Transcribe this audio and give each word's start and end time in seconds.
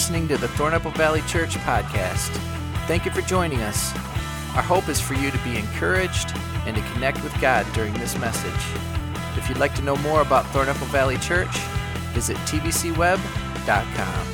listening 0.00 0.26
to 0.26 0.38
the 0.38 0.46
Thornapple 0.46 0.96
Valley 0.96 1.20
Church 1.26 1.56
podcast. 1.56 2.30
Thank 2.86 3.04
you 3.04 3.10
for 3.10 3.20
joining 3.20 3.60
us. 3.60 3.94
Our 4.56 4.62
hope 4.62 4.88
is 4.88 4.98
for 4.98 5.12
you 5.12 5.30
to 5.30 5.36
be 5.44 5.58
encouraged 5.58 6.32
and 6.64 6.74
to 6.74 6.80
connect 6.94 7.22
with 7.22 7.38
God 7.38 7.70
during 7.74 7.92
this 7.92 8.18
message. 8.18 8.78
If 9.36 9.46
you'd 9.46 9.58
like 9.58 9.74
to 9.74 9.82
know 9.82 9.96
more 9.96 10.22
about 10.22 10.46
Thornapple 10.46 10.86
Valley 10.86 11.18
Church, 11.18 11.54
visit 12.14 12.38
tvcweb.com. 12.38 14.26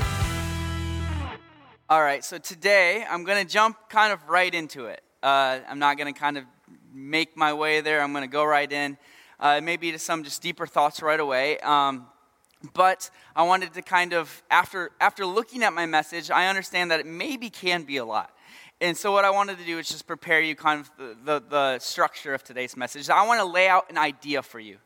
All 1.90 2.00
right, 2.00 2.25
so 2.25 2.39
today 2.39 3.04
I'm 3.11 3.25
going 3.25 3.44
to 3.44 3.53
jump 3.53 3.76
kind 3.89 4.12
of 4.12 4.21
right 4.29 4.54
into 4.54 4.86
it. 4.86 5.03
Uh, 5.21 5.58
I'm 5.68 5.80
not 5.80 5.98
going 5.98 6.14
to 6.14 6.18
kind 6.18 6.39
of 6.39 6.44
make 6.94 7.36
my 7.36 7.53
way 7.53 7.80
there. 7.80 8.03
I'm 8.03 8.12
going 8.12 8.22
to 8.22 8.29
go 8.29 8.44
right 8.44 8.71
in, 8.71 8.98
uh, 9.40 9.61
maybe 9.61 9.90
to 9.90 9.98
some 9.98 10.22
just 10.22 10.43
deeper 10.43 10.68
thoughts 10.68 11.03
right 11.03 11.18
away. 11.18 11.58
Um, 11.58 12.07
but 12.75 13.11
I 13.34 13.43
wanted 13.43 13.75
to 13.75 13.82
kind 13.82 14.12
of, 14.12 14.43
after, 14.50 14.90
after 15.00 15.26
looking 15.26 15.62
at 15.62 15.72
my 15.72 15.86
message, 15.86 16.30
I 16.30 16.48
understand 16.48 16.90
that 16.90 17.00
it 17.00 17.07
maybe 17.07 17.50
can 17.50 17.84
be 17.84 17.96
a 17.96 18.04
lot. 18.04 18.32
And 18.80 18.96
so, 18.96 19.11
what 19.11 19.24
I 19.24 19.30
wanted 19.30 19.58
to 19.58 19.64
do 19.64 19.79
is 19.79 19.88
just 19.88 20.07
prepare 20.07 20.40
you 20.40 20.54
kind 20.54 20.80
of 20.80 20.90
the, 20.98 21.16
the, 21.24 21.44
the 21.48 21.79
structure 21.79 22.34
of 22.34 22.44
today's 22.44 22.76
message. 22.76 23.08
I 23.08 23.26
want 23.26 23.40
to 23.40 23.46
lay 23.46 23.68
out 23.68 23.90
an 23.90 23.96
idea 23.96 24.43
for 24.43 24.60
you. 24.60 24.76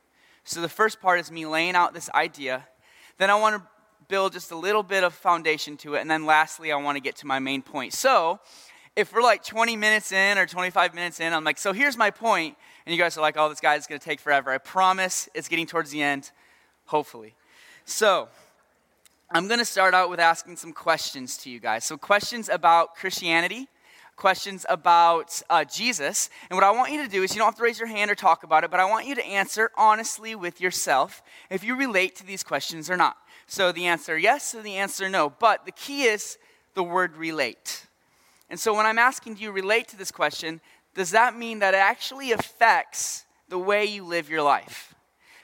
So, 0.44 0.60
the 0.60 0.68
first 0.68 1.00
part 1.00 1.18
is 1.18 1.32
me 1.32 1.44
laying 1.44 1.74
out 1.74 1.92
this 1.92 2.08
idea. 2.10 2.66
Then, 3.18 3.30
I 3.30 3.34
want 3.34 3.56
to 3.56 3.68
build 4.06 4.32
just 4.32 4.52
a 4.52 4.56
little 4.56 4.84
bit 4.84 5.02
of 5.02 5.12
foundation 5.12 5.76
to 5.78 5.94
it. 5.94 6.02
And 6.02 6.10
then, 6.10 6.24
lastly, 6.24 6.70
I 6.70 6.76
want 6.76 6.96
to 6.96 7.00
get 7.00 7.16
to 7.16 7.26
my 7.26 7.40
main 7.40 7.62
point. 7.62 7.92
So, 7.92 8.38
if 8.94 9.12
we're 9.12 9.22
like 9.22 9.42
20 9.44 9.76
minutes 9.76 10.12
in 10.12 10.38
or 10.38 10.46
25 10.46 10.94
minutes 10.94 11.20
in, 11.20 11.32
I'm 11.32 11.44
like, 11.44 11.58
so 11.58 11.72
here's 11.72 11.96
my 11.96 12.10
point, 12.10 12.56
and 12.86 12.94
you 12.94 13.00
guys 13.00 13.16
are 13.16 13.20
like, 13.20 13.36
oh, 13.36 13.48
this 13.48 13.60
guy's 13.60 13.86
going 13.86 13.98
to 13.98 14.04
take 14.04 14.20
forever. 14.20 14.50
I 14.50 14.58
promise 14.58 15.28
it's 15.34 15.48
getting 15.48 15.66
towards 15.66 15.90
the 15.90 16.02
end, 16.02 16.30
hopefully. 16.86 17.34
So, 17.84 18.28
I'm 19.32 19.46
going 19.46 19.58
to 19.58 19.64
start 19.64 19.94
out 19.94 20.10
with 20.10 20.20
asking 20.20 20.56
some 20.56 20.72
questions 20.72 21.36
to 21.38 21.50
you 21.50 21.60
guys. 21.60 21.84
So, 21.84 21.96
questions 21.96 22.48
about 22.48 22.94
Christianity, 22.96 23.68
questions 24.16 24.66
about 24.68 25.40
uh, 25.48 25.64
Jesus. 25.64 26.30
And 26.50 26.56
what 26.56 26.64
I 26.64 26.70
want 26.70 26.92
you 26.92 27.02
to 27.02 27.08
do 27.08 27.22
is 27.22 27.32
you 27.32 27.38
don't 27.38 27.46
have 27.46 27.56
to 27.56 27.62
raise 27.62 27.78
your 27.78 27.88
hand 27.88 28.10
or 28.10 28.14
talk 28.14 28.42
about 28.42 28.64
it, 28.64 28.70
but 28.70 28.80
I 28.80 28.84
want 28.84 29.06
you 29.06 29.14
to 29.14 29.24
answer 29.24 29.70
honestly 29.76 30.34
with 30.34 30.60
yourself 30.60 31.22
if 31.48 31.64
you 31.64 31.76
relate 31.76 32.16
to 32.16 32.26
these 32.26 32.42
questions 32.42 32.90
or 32.90 32.96
not. 32.96 33.16
So, 33.46 33.72
the 33.72 33.86
answer 33.86 34.18
yes 34.18 34.54
or 34.54 34.62
the 34.62 34.76
answer 34.76 35.08
no. 35.08 35.30
But 35.30 35.64
the 35.64 35.72
key 35.72 36.04
is 36.04 36.38
the 36.74 36.82
word 36.82 37.16
relate. 37.16 37.86
And 38.48 38.58
so, 38.58 38.74
when 38.74 38.84
I'm 38.84 38.98
asking 38.98 39.34
do 39.34 39.42
you 39.42 39.52
relate 39.52 39.88
to 39.88 39.96
this 39.96 40.10
question, 40.10 40.60
does 40.94 41.12
that 41.12 41.36
mean 41.36 41.60
that 41.60 41.74
it 41.74 41.78
actually 41.78 42.32
affects 42.32 43.24
the 43.48 43.58
way 43.58 43.84
you 43.84 44.04
live 44.04 44.28
your 44.28 44.42
life? 44.42 44.94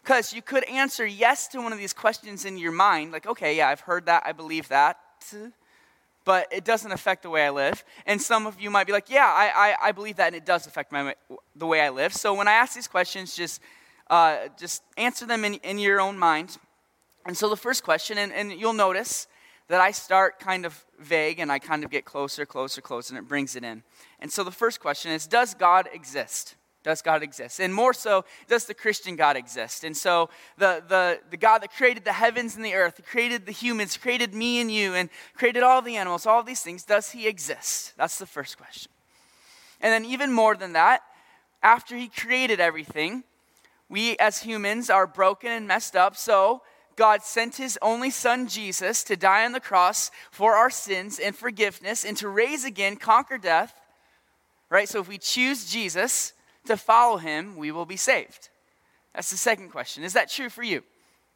Because 0.06 0.32
you 0.32 0.40
could 0.40 0.62
answer 0.68 1.04
yes 1.04 1.48
to 1.48 1.60
one 1.60 1.72
of 1.72 1.80
these 1.80 1.92
questions 1.92 2.44
in 2.44 2.58
your 2.58 2.70
mind, 2.70 3.10
like, 3.10 3.26
okay, 3.26 3.56
yeah, 3.56 3.68
I've 3.68 3.80
heard 3.80 4.06
that, 4.06 4.22
I 4.24 4.30
believe 4.30 4.68
that, 4.68 5.00
but 6.24 6.46
it 6.52 6.64
doesn't 6.64 6.92
affect 6.92 7.24
the 7.24 7.28
way 7.28 7.44
I 7.44 7.50
live. 7.50 7.82
And 8.06 8.22
some 8.22 8.46
of 8.46 8.60
you 8.60 8.70
might 8.70 8.86
be 8.86 8.92
like, 8.92 9.10
yeah, 9.10 9.26
I, 9.26 9.72
I, 9.72 9.88
I 9.88 9.90
believe 9.90 10.14
that, 10.18 10.28
and 10.28 10.36
it 10.36 10.46
does 10.46 10.68
affect 10.68 10.92
my, 10.92 11.16
the 11.56 11.66
way 11.66 11.80
I 11.80 11.88
live. 11.88 12.12
So 12.12 12.34
when 12.34 12.46
I 12.46 12.52
ask 12.52 12.72
these 12.72 12.86
questions, 12.86 13.34
just, 13.34 13.60
uh, 14.08 14.46
just 14.56 14.84
answer 14.96 15.26
them 15.26 15.44
in, 15.44 15.54
in 15.54 15.76
your 15.76 16.00
own 16.00 16.16
mind. 16.16 16.56
And 17.24 17.36
so 17.36 17.48
the 17.48 17.56
first 17.56 17.82
question, 17.82 18.16
and, 18.16 18.32
and 18.32 18.52
you'll 18.52 18.74
notice 18.74 19.26
that 19.66 19.80
I 19.80 19.90
start 19.90 20.38
kind 20.38 20.64
of 20.64 20.84
vague 21.00 21.40
and 21.40 21.50
I 21.50 21.58
kind 21.58 21.82
of 21.82 21.90
get 21.90 22.04
closer, 22.04 22.46
closer, 22.46 22.80
closer, 22.80 23.12
and 23.12 23.24
it 23.24 23.28
brings 23.28 23.56
it 23.56 23.64
in. 23.64 23.82
And 24.20 24.30
so 24.30 24.44
the 24.44 24.52
first 24.52 24.78
question 24.78 25.10
is 25.10 25.26
Does 25.26 25.52
God 25.54 25.88
exist? 25.92 26.54
Does 26.86 27.02
God 27.02 27.24
exist? 27.24 27.58
And 27.58 27.74
more 27.74 27.92
so, 27.92 28.24
does 28.46 28.66
the 28.66 28.72
Christian 28.72 29.16
God 29.16 29.36
exist? 29.36 29.82
And 29.82 29.96
so, 29.96 30.30
the, 30.56 30.84
the, 30.86 31.18
the 31.30 31.36
God 31.36 31.58
that 31.62 31.72
created 31.72 32.04
the 32.04 32.12
heavens 32.12 32.54
and 32.54 32.64
the 32.64 32.74
earth, 32.74 33.00
created 33.04 33.44
the 33.44 33.50
humans, 33.50 33.96
created 33.96 34.32
me 34.32 34.60
and 34.60 34.70
you, 34.70 34.94
and 34.94 35.10
created 35.34 35.64
all 35.64 35.82
the 35.82 35.96
animals, 35.96 36.26
all 36.26 36.44
these 36.44 36.60
things, 36.60 36.84
does 36.84 37.10
he 37.10 37.26
exist? 37.26 37.92
That's 37.96 38.20
the 38.20 38.24
first 38.24 38.56
question. 38.56 38.92
And 39.80 39.92
then, 39.92 40.08
even 40.08 40.30
more 40.30 40.54
than 40.54 40.74
that, 40.74 41.02
after 41.60 41.96
he 41.96 42.06
created 42.06 42.60
everything, 42.60 43.24
we 43.88 44.16
as 44.18 44.42
humans 44.42 44.88
are 44.88 45.08
broken 45.08 45.50
and 45.50 45.66
messed 45.66 45.96
up, 45.96 46.14
so 46.14 46.62
God 46.94 47.24
sent 47.24 47.56
his 47.56 47.76
only 47.82 48.10
son 48.10 48.46
Jesus 48.46 49.02
to 49.02 49.16
die 49.16 49.44
on 49.44 49.50
the 49.50 49.58
cross 49.58 50.12
for 50.30 50.54
our 50.54 50.70
sins 50.70 51.18
and 51.18 51.34
forgiveness 51.34 52.04
and 52.04 52.16
to 52.18 52.28
raise 52.28 52.64
again, 52.64 52.94
conquer 52.94 53.38
death. 53.38 53.74
Right? 54.70 54.88
So 54.88 55.00
if 55.00 55.08
we 55.08 55.18
choose 55.18 55.68
Jesus, 55.68 56.32
to 56.66 56.76
follow 56.76 57.16
him, 57.16 57.56
we 57.56 57.70
will 57.70 57.86
be 57.86 57.96
saved. 57.96 58.48
That's 59.14 59.30
the 59.30 59.36
second 59.36 59.70
question. 59.70 60.04
Is 60.04 60.12
that 60.12 60.30
true 60.30 60.50
for 60.50 60.62
you? 60.62 60.82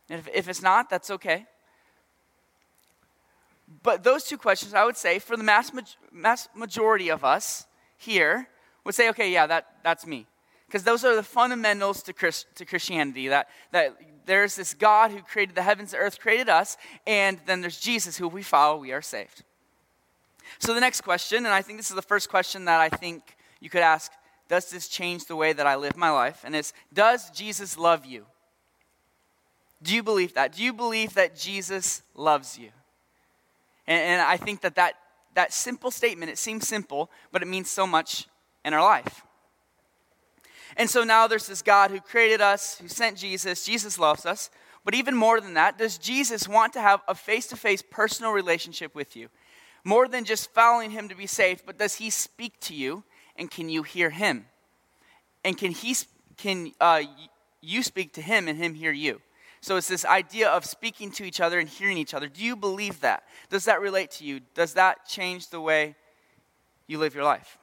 If, 0.09 0.29
if 0.33 0.49
it's 0.49 0.63
not, 0.63 0.91
that's 0.91 1.11
okay. 1.11 1.47
But 3.83 4.03
those 4.03 4.25
two 4.25 4.37
questions, 4.37 4.75
I 4.75 4.85
would 4.85 4.97
say, 4.97 5.19
for 5.19 5.37
the 5.37 5.45
mass, 5.45 5.71
mass 6.13 6.49
majority 6.55 7.09
of 7.11 7.25
us 7.25 7.67
here, 7.97 8.49
would 8.85 8.95
say, 8.95 9.09
okay, 9.11 9.33
yeah, 9.33 9.47
that, 9.47 9.67
that's 9.85 10.07
me. 10.07 10.27
Because 10.67 10.83
those 10.83 11.05
are 11.05 11.17
the 11.17 11.23
fundamentals 11.23 12.03
to, 12.05 12.13
Christ, 12.13 12.47
to 12.57 12.65
Christianity 12.65 13.29
that, 13.29 13.49
that 13.73 13.97
there's 14.27 14.57
this 14.57 14.75
God 14.75 15.11
who 15.11 15.21
created 15.23 15.55
the 15.55 15.63
heavens, 15.63 15.93
the 15.93 15.99
earth, 15.99 16.21
created 16.21 16.49
us, 16.49 16.77
and 17.07 17.41
then 17.47 17.61
there's 17.61 17.81
Jesus 17.81 18.17
who 18.17 18.29
we 18.29 18.43
follow, 18.43 18.79
we 18.79 18.93
are 18.93 19.03
saved. 19.03 19.43
So 20.59 20.75
the 20.75 20.81
next 20.81 21.03
question, 21.03 21.39
and 21.39 21.55
I 21.55 21.63
think 21.63 21.79
this 21.79 21.91
is 21.91 21.97
the 21.97 22.03
first 22.03 22.29
question 22.29 22.65
that 22.67 22.81
I 22.81 22.89
think 22.89 23.37
you 23.61 23.71
could 23.71 23.83
ask 23.83 24.13
does 24.51 24.69
this 24.69 24.89
change 24.89 25.25
the 25.25 25.37
way 25.37 25.55
that 25.55 25.67
I 25.67 25.77
live 25.77 25.97
my 25.97 26.11
life? 26.11 26.43
And 26.45 26.55
it's, 26.57 26.73
does 26.93 27.31
Jesus 27.31 27.79
love 27.79 28.05
you? 28.05 28.27
Do 29.83 29.95
you 29.95 30.03
believe 30.03 30.35
that? 30.35 30.53
Do 30.53 30.63
you 30.63 30.73
believe 30.75 31.15
that 31.15 31.37
Jesus 31.37 32.03
loves 32.15 32.59
you? 32.59 32.69
And, 33.87 34.03
and 34.03 34.21
I 34.21 34.37
think 34.37 34.61
that, 34.61 34.75
that 34.75 34.97
that 35.35 35.53
simple 35.53 35.91
statement, 35.91 36.31
it 36.31 36.39
seems 36.39 36.67
simple, 36.67 37.11
but 37.33 37.43
it 37.43 37.49
means 37.49 37.71
so 37.71 37.87
much 37.87 38.27
in 38.65 38.75
our 38.75 38.83
life. 38.83 39.23
And 40.77 40.91
so 40.91 41.05
now 41.05 41.27
there's 41.27 41.47
this 41.47 41.63
God 41.63 41.91
who 41.91 42.01
created 42.01 42.41
us, 42.41 42.79
who 42.79 42.89
sent 42.89 43.17
Jesus. 43.17 43.65
Jesus 43.65 43.99
loves 43.99 44.27
us. 44.27 44.51
But 44.85 44.95
even 44.95 45.15
more 45.15 45.41
than 45.41 45.55
that, 45.55 45.79
does 45.79 45.99
Jesus 45.99 46.49
want 46.49 46.73
to 46.73 46.81
have 46.81 47.03
a 47.07 47.15
face 47.15 47.47
to 47.49 47.57
face 47.57 47.83
personal 47.83 48.33
relationship 48.33 48.95
with 48.95 49.15
you? 49.15 49.29
More 49.85 50.09
than 50.09 50.25
just 50.25 50.53
following 50.53 50.91
him 50.91 51.09
to 51.09 51.15
be 51.15 51.27
saved, 51.27 51.63
but 51.65 51.79
does 51.79 51.97
he 51.97 52.11
speak 52.11 52.59
to 52.61 52.75
you? 52.75 53.05
And 53.41 53.51
can 53.51 53.71
you 53.71 53.83
hear 53.83 54.11
him? 54.11 54.45
And 55.43 55.57
can 55.57 55.73
he 55.73 55.97
can 56.37 56.73
uh, 56.81 57.03
you 57.61 57.83
speak 57.83 58.13
to 58.13 58.23
him 58.23 58.47
and 58.47 58.57
him 58.57 58.75
hear 58.75 58.93
you? 58.93 59.21
So 59.63 59.77
it's 59.77 59.89
this 59.89 60.05
idea 60.05 60.49
of 60.49 60.65
speaking 60.65 61.11
to 61.13 61.25
each 61.25 61.41
other 61.41 61.59
and 61.59 61.69
hearing 61.69 61.99
each 61.99 62.15
other. 62.15 62.29
Do 62.29 62.45
you 62.45 62.55
believe 62.55 63.01
that? 63.01 63.25
Does 63.49 63.65
that 63.65 63.81
relate 63.81 64.11
to 64.13 64.25
you? 64.25 64.41
Does 64.55 64.75
that 64.75 65.07
change 65.07 65.49
the 65.49 65.61
way 65.61 65.97
you 66.87 66.99
live 66.99 67.15
your 67.15 67.25
life? 67.25 67.59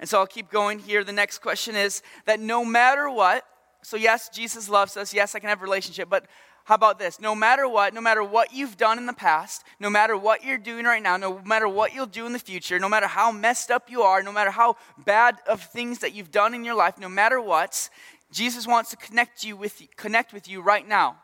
And 0.00 0.08
so 0.08 0.18
I'll 0.18 0.26
keep 0.26 0.50
going 0.50 0.78
here. 0.78 1.04
The 1.04 1.12
next 1.12 1.38
question 1.38 1.74
is 1.74 2.02
that 2.26 2.40
no 2.40 2.64
matter 2.64 3.10
what, 3.10 3.44
so 3.82 3.96
yes, 3.96 4.28
Jesus 4.28 4.68
loves 4.68 4.96
us. 4.96 5.14
Yes, 5.14 5.34
I 5.34 5.38
can 5.38 5.48
have 5.48 5.60
a 5.60 5.64
relationship, 5.64 6.08
but 6.08 6.26
how 6.68 6.74
about 6.74 6.98
this? 6.98 7.18
No 7.18 7.34
matter 7.34 7.66
what, 7.66 7.94
no 7.94 8.02
matter 8.02 8.22
what 8.22 8.52
you've 8.52 8.76
done 8.76 8.98
in 8.98 9.06
the 9.06 9.14
past, 9.14 9.64
no 9.80 9.88
matter 9.88 10.18
what 10.18 10.44
you're 10.44 10.58
doing 10.58 10.84
right 10.84 11.02
now, 11.02 11.16
no 11.16 11.40
matter 11.42 11.66
what 11.66 11.94
you'll 11.94 12.04
do 12.04 12.26
in 12.26 12.34
the 12.34 12.38
future, 12.38 12.78
no 12.78 12.90
matter 12.90 13.06
how 13.06 13.32
messed 13.32 13.70
up 13.70 13.90
you 13.90 14.02
are, 14.02 14.22
no 14.22 14.32
matter 14.32 14.50
how 14.50 14.76
bad 15.02 15.38
of 15.48 15.62
things 15.62 16.00
that 16.00 16.12
you've 16.12 16.30
done 16.30 16.52
in 16.52 16.66
your 16.66 16.74
life, 16.74 16.98
no 16.98 17.08
matter 17.08 17.40
what, 17.40 17.88
Jesus 18.30 18.66
wants 18.66 18.90
to 18.90 18.96
connect 18.96 19.44
you 19.44 19.56
with 19.56 19.80
connect 19.96 20.34
with 20.34 20.46
you 20.46 20.60
right 20.60 20.86
now. 20.86 21.16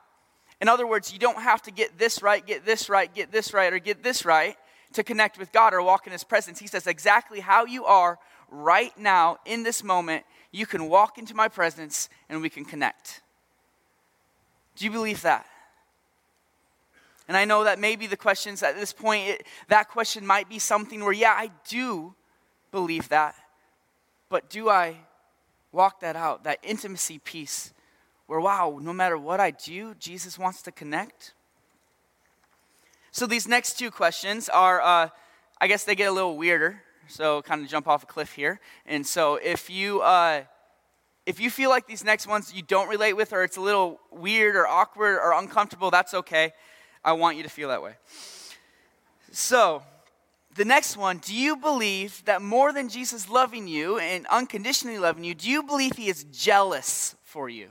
In 0.62 0.68
other 0.70 0.86
words, 0.86 1.12
you 1.12 1.18
don't 1.18 1.42
have 1.42 1.60
to 1.64 1.70
get 1.70 1.98
this 1.98 2.22
right, 2.22 2.46
get 2.46 2.64
this 2.64 2.88
right, 2.88 3.14
get 3.14 3.30
this 3.30 3.52
right, 3.52 3.70
or 3.70 3.78
get 3.78 4.02
this 4.02 4.24
right 4.24 4.56
to 4.94 5.04
connect 5.04 5.38
with 5.38 5.52
God 5.52 5.74
or 5.74 5.82
walk 5.82 6.06
in 6.06 6.12
His 6.14 6.24
presence. 6.24 6.58
He 6.58 6.68
says 6.68 6.86
exactly 6.86 7.40
how 7.40 7.66
you 7.66 7.84
are 7.84 8.18
right 8.48 8.98
now 8.98 9.40
in 9.44 9.62
this 9.62 9.84
moment, 9.84 10.24
you 10.52 10.64
can 10.64 10.88
walk 10.88 11.18
into 11.18 11.34
my 11.34 11.48
presence 11.48 12.08
and 12.30 12.40
we 12.40 12.48
can 12.48 12.64
connect. 12.64 13.20
Do 14.76 14.84
you 14.84 14.90
believe 14.90 15.22
that? 15.22 15.46
And 17.26 17.36
I 17.36 17.44
know 17.44 17.64
that 17.64 17.78
maybe 17.78 18.06
the 18.06 18.16
questions 18.16 18.62
at 18.62 18.76
this 18.76 18.92
point, 18.92 19.28
it, 19.28 19.46
that 19.68 19.88
question 19.88 20.26
might 20.26 20.48
be 20.48 20.58
something 20.58 21.02
where, 21.02 21.12
yeah, 21.12 21.34
I 21.36 21.50
do 21.68 22.14
believe 22.70 23.08
that. 23.08 23.34
But 24.28 24.50
do 24.50 24.68
I 24.68 24.96
walk 25.72 26.00
that 26.00 26.16
out, 26.16 26.44
that 26.44 26.58
intimacy 26.62 27.18
piece, 27.18 27.72
where, 28.26 28.40
wow, 28.40 28.78
no 28.82 28.92
matter 28.92 29.16
what 29.16 29.40
I 29.40 29.52
do, 29.52 29.94
Jesus 29.94 30.38
wants 30.38 30.60
to 30.62 30.72
connect? 30.72 31.34
So 33.10 33.26
these 33.26 33.46
next 33.46 33.78
two 33.78 33.90
questions 33.90 34.48
are, 34.48 34.82
uh, 34.82 35.08
I 35.60 35.66
guess 35.66 35.84
they 35.84 35.94
get 35.94 36.08
a 36.08 36.12
little 36.12 36.36
weirder. 36.36 36.82
So 37.06 37.42
kind 37.42 37.62
of 37.62 37.68
jump 37.68 37.86
off 37.86 38.02
a 38.02 38.06
cliff 38.06 38.32
here. 38.32 38.60
And 38.86 39.06
so 39.06 39.36
if 39.36 39.70
you, 39.70 40.00
uh, 40.00 40.44
if 41.26 41.40
you 41.40 41.50
feel 41.50 41.70
like 41.70 41.86
these 41.86 42.04
next 42.04 42.26
ones 42.26 42.52
you 42.52 42.62
don't 42.62 42.88
relate 42.88 43.14
with, 43.14 43.32
or 43.32 43.44
it's 43.44 43.56
a 43.56 43.60
little 43.60 44.00
weird 44.10 44.56
or 44.56 44.66
awkward 44.66 45.18
or 45.18 45.32
uncomfortable, 45.32 45.90
that's 45.90 46.14
okay. 46.14 46.52
I 47.04 47.12
want 47.12 47.36
you 47.36 47.42
to 47.42 47.48
feel 47.48 47.68
that 47.68 47.82
way. 47.82 47.94
So, 49.32 49.82
the 50.54 50.64
next 50.64 50.96
one 50.96 51.18
do 51.18 51.34
you 51.34 51.56
believe 51.56 52.24
that 52.26 52.40
more 52.40 52.72
than 52.72 52.88
Jesus 52.88 53.28
loving 53.28 53.66
you 53.66 53.98
and 53.98 54.26
unconditionally 54.28 54.98
loving 54.98 55.24
you, 55.24 55.34
do 55.34 55.50
you 55.50 55.62
believe 55.62 55.96
he 55.96 56.08
is 56.08 56.24
jealous 56.24 57.16
for 57.24 57.48
you? 57.48 57.68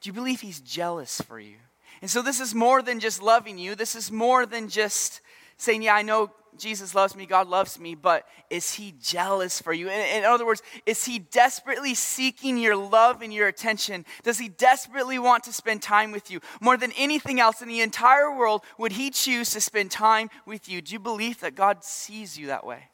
Do 0.00 0.08
you 0.08 0.12
believe 0.12 0.40
he's 0.40 0.60
jealous 0.60 1.20
for 1.20 1.38
you? 1.38 1.56
And 2.02 2.10
so 2.10 2.20
this 2.20 2.40
is 2.40 2.54
more 2.54 2.82
than 2.82 3.00
just 3.00 3.22
loving 3.22 3.56
you. 3.56 3.74
This 3.74 3.94
is 3.94 4.10
more 4.10 4.44
than 4.44 4.68
just 4.68 5.20
saying, 5.56 5.82
Yeah, 5.82 5.94
I 5.94 6.02
know 6.02 6.30
Jesus 6.58 6.94
loves 6.94 7.16
me, 7.16 7.26
God 7.26 7.48
loves 7.48 7.78
me, 7.78 7.94
but 7.94 8.26
is 8.50 8.74
he 8.74 8.94
jealous 9.00 9.60
for 9.60 9.72
you? 9.72 9.88
In, 9.88 10.18
in, 10.18 10.24
other 10.24 10.46
words, 10.46 10.62
is 10.86 11.04
he 11.04 11.18
desperately 11.18 11.94
seeking 11.94 12.58
your 12.58 12.76
love 12.76 13.22
and 13.22 13.32
your 13.32 13.48
attention? 13.48 14.04
Does 14.22 14.38
he 14.38 14.48
desperately 14.48 15.18
want 15.18 15.44
to 15.44 15.52
spend 15.52 15.82
time 15.82 16.12
with 16.12 16.30
you? 16.30 16.40
More 16.60 16.76
than 16.76 16.92
anything 16.96 17.40
else 17.40 17.62
in 17.62 17.68
the 17.68 17.80
entire 17.80 18.34
world, 18.34 18.62
would 18.78 18.92
he 18.92 19.10
choose 19.10 19.50
to 19.50 19.60
spend 19.60 19.90
time 19.90 20.30
with 20.46 20.68
you? 20.68 20.80
Do 20.80 20.92
you 20.92 20.98
believe 20.98 21.40
that 21.40 21.54
God 21.54 21.84
sees 21.84 22.38
you 22.38 22.46
that 22.48 22.66
way? 22.66 22.84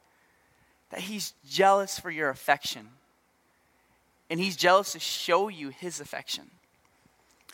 That 0.91 1.01
he's 1.01 1.35
jealous 1.49 1.99
for 1.99 2.11
your 2.11 2.31
affection? 2.31 2.89
And 4.31 4.41
he's 4.41 4.57
jealous 4.57 4.93
to 4.93 5.01
show 5.01 5.49
you 5.49 5.71
his 5.71 6.01
affection. 6.01 6.51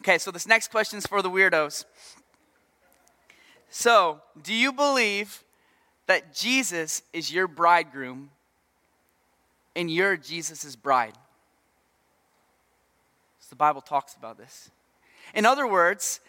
Okay, 0.03 0.19
so 0.19 0.31
this 0.31 0.47
next 0.47 0.71
question 0.71 0.99
is 0.99 1.07
for 1.07 1.23
the 1.23 1.31
weirdos. 1.31 1.85
So, 3.71 4.21
do 4.43 4.55
you 4.55 4.73
believe 4.73 5.43
that 6.07 6.35
Jesus 6.35 7.03
is 7.13 7.33
your 7.33 7.49
bridegroom 7.49 8.31
and 9.75 9.91
you're 9.91 10.17
Jesus' 10.17 10.77
bride. 10.77 11.15
So 13.41 13.49
the 13.51 13.57
Bible 13.57 13.81
talks 13.81 14.15
about 14.15 14.39
this. 14.39 14.71
In 15.35 15.45
other 15.45 15.67
words, 15.67 16.21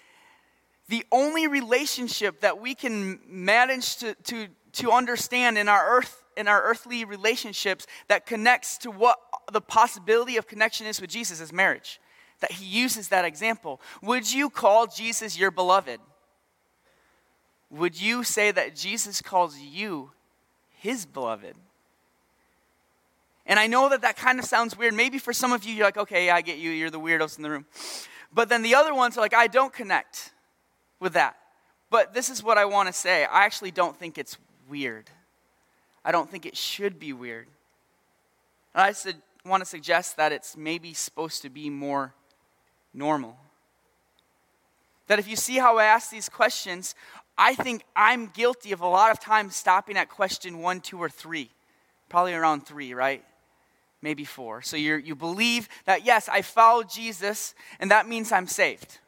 the 0.90 1.06
only 1.12 1.48
relationship 1.48 2.42
that 2.42 2.60
we 2.60 2.76
can 2.76 3.20
manage 3.28 3.98
to, 3.98 4.16
to, 4.26 4.48
to 4.74 4.92
understand 4.92 5.58
in 5.58 5.68
our 5.68 5.98
earth 5.98 6.24
in 6.38 6.48
our 6.48 6.62
earthly 6.62 7.04
relationships 7.04 7.88
that 8.08 8.26
connects 8.26 8.78
to 8.78 8.92
what 8.92 9.18
the 9.52 9.60
possibility 9.60 10.38
of 10.38 10.48
connection 10.48 10.86
is 10.86 11.02
with 11.02 11.10
Jesus 11.10 11.42
is 11.42 11.52
marriage. 11.52 12.00
That 12.42 12.52
he 12.52 12.66
uses 12.66 13.08
that 13.08 13.26
example. 13.26 13.82
Would 14.04 14.32
you 14.32 14.52
call 14.52 14.86
Jesus 14.86 15.38
your 15.38 15.50
beloved? 15.50 16.00
Would 17.70 18.00
you 18.00 18.24
say 18.24 18.52
that 18.52 18.76
Jesus 18.76 19.22
calls 19.22 19.58
you 19.60 20.12
his 20.78 21.06
beloved? 21.06 21.56
And 23.46 23.60
I 23.60 23.68
know 23.68 23.90
that 23.90 24.02
that 24.02 24.18
kind 24.18 24.40
of 24.40 24.46
sounds 24.46 24.78
weird. 24.78 24.94
Maybe 24.94 25.18
for 25.18 25.34
some 25.34 25.54
of 25.54 25.64
you, 25.64 25.74
you're 25.74 25.86
like, 25.86 25.98
okay, 25.98 26.28
yeah, 26.28 26.36
I 26.36 26.42
get 26.42 26.58
you. 26.58 26.70
You're 26.70 26.90
the 26.90 27.00
weirdos 27.00 27.38
in 27.38 27.44
the 27.44 27.50
room. 27.50 27.66
But 28.34 28.50
then 28.50 28.62
the 28.62 28.76
other 28.76 28.94
ones 28.94 29.18
are 29.18 29.22
like, 29.22 29.34
I 29.34 29.48
don't 29.48 29.74
connect 29.74 30.32
with 31.00 31.14
that. 31.14 31.38
But 31.90 32.14
this 32.14 32.30
is 32.30 32.44
what 32.44 32.58
I 32.58 32.66
want 32.66 32.88
to 32.88 32.94
say 32.94 33.24
I 33.24 33.46
actually 33.46 33.72
don't 33.72 33.96
think 33.96 34.18
it's 34.18 34.38
weird. 34.70 35.10
I 36.04 36.12
don't 36.12 36.30
think 36.30 36.46
it 36.46 36.58
should 36.58 37.00
be 37.00 37.14
weird. 37.14 37.48
And 38.74 38.84
I 38.84 38.92
su- 38.92 39.14
want 39.46 39.62
to 39.62 39.66
suggest 39.66 40.18
that 40.18 40.32
it's 40.32 40.58
maybe 40.58 40.94
supposed 40.94 41.42
to 41.44 41.50
be 41.50 41.70
more 41.70 42.14
normal. 42.94 43.38
That 45.08 45.20
if 45.20 45.28
you 45.28 45.38
see 45.38 45.58
how 45.58 45.78
I 45.78 45.86
ask 45.86 46.10
these 46.10 46.28
questions, 46.28 46.94
I 47.38 47.56
think 47.56 47.84
I'm 47.96 48.28
guilty 48.28 48.72
of 48.72 48.82
a 48.82 48.88
lot 48.88 49.12
of 49.12 49.20
times 49.20 49.56
stopping 49.56 49.98
at 49.98 50.10
question 50.10 50.60
one, 50.60 50.82
two, 50.82 50.98
or 50.98 51.10
three. 51.10 51.50
Probably 52.10 52.34
around 52.34 52.66
three, 52.66 52.94
right? 52.94 53.24
Maybe 54.02 54.24
four. 54.24 54.62
So 54.62 54.78
you 54.78 54.96
you 54.96 55.16
believe 55.16 55.70
that, 55.86 56.06
yes, 56.06 56.30
I 56.30 56.42
follow 56.42 56.84
Jesus, 56.84 57.54
and 57.80 57.92
that 57.92 58.08
means 58.08 58.32
I'm 58.32 58.48
saved. 58.48 59.00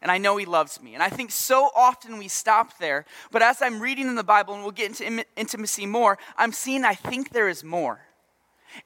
And 0.00 0.12
I 0.12 0.18
know 0.18 0.36
he 0.36 0.46
loves 0.46 0.80
me. 0.80 0.94
And 0.94 1.02
I 1.02 1.08
think 1.08 1.32
so 1.32 1.70
often 1.74 2.18
we 2.18 2.28
stop 2.28 2.78
there. 2.78 3.04
But 3.32 3.42
as 3.42 3.60
I'm 3.60 3.80
reading 3.80 4.06
in 4.06 4.14
the 4.14 4.22
Bible, 4.22 4.54
and 4.54 4.62
we'll 4.62 4.70
get 4.70 4.86
into 4.86 5.04
Im- 5.04 5.24
intimacy 5.36 5.86
more, 5.86 6.18
I'm 6.36 6.52
seeing 6.52 6.84
I 6.84 6.94
think 6.94 7.30
there 7.30 7.48
is 7.48 7.64
more. 7.64 8.00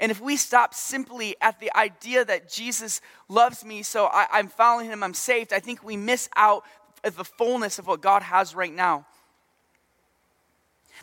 And 0.01 0.11
if 0.11 0.21
we 0.21 0.37
stop 0.37 0.75
simply 0.75 1.37
at 1.41 1.61
the 1.61 1.75
idea 1.77 2.25
that 2.25 2.49
Jesus 2.49 3.01
loves 3.29 3.65
me, 3.65 3.83
so 3.83 4.07
I, 4.07 4.39
am 4.39 4.49
following 4.49 4.91
him, 4.91 5.03
I'm 5.03 5.13
saved, 5.13 5.53
I 5.53 5.59
think 5.59 5.83
we 5.83 5.97
miss 5.97 6.29
out 6.37 6.65
the 7.11 7.25
fullness 7.25 7.79
of 7.79 7.87
what 7.87 8.01
God 8.01 8.23
has 8.23 8.55
right 8.55 8.73
now. 8.73 9.07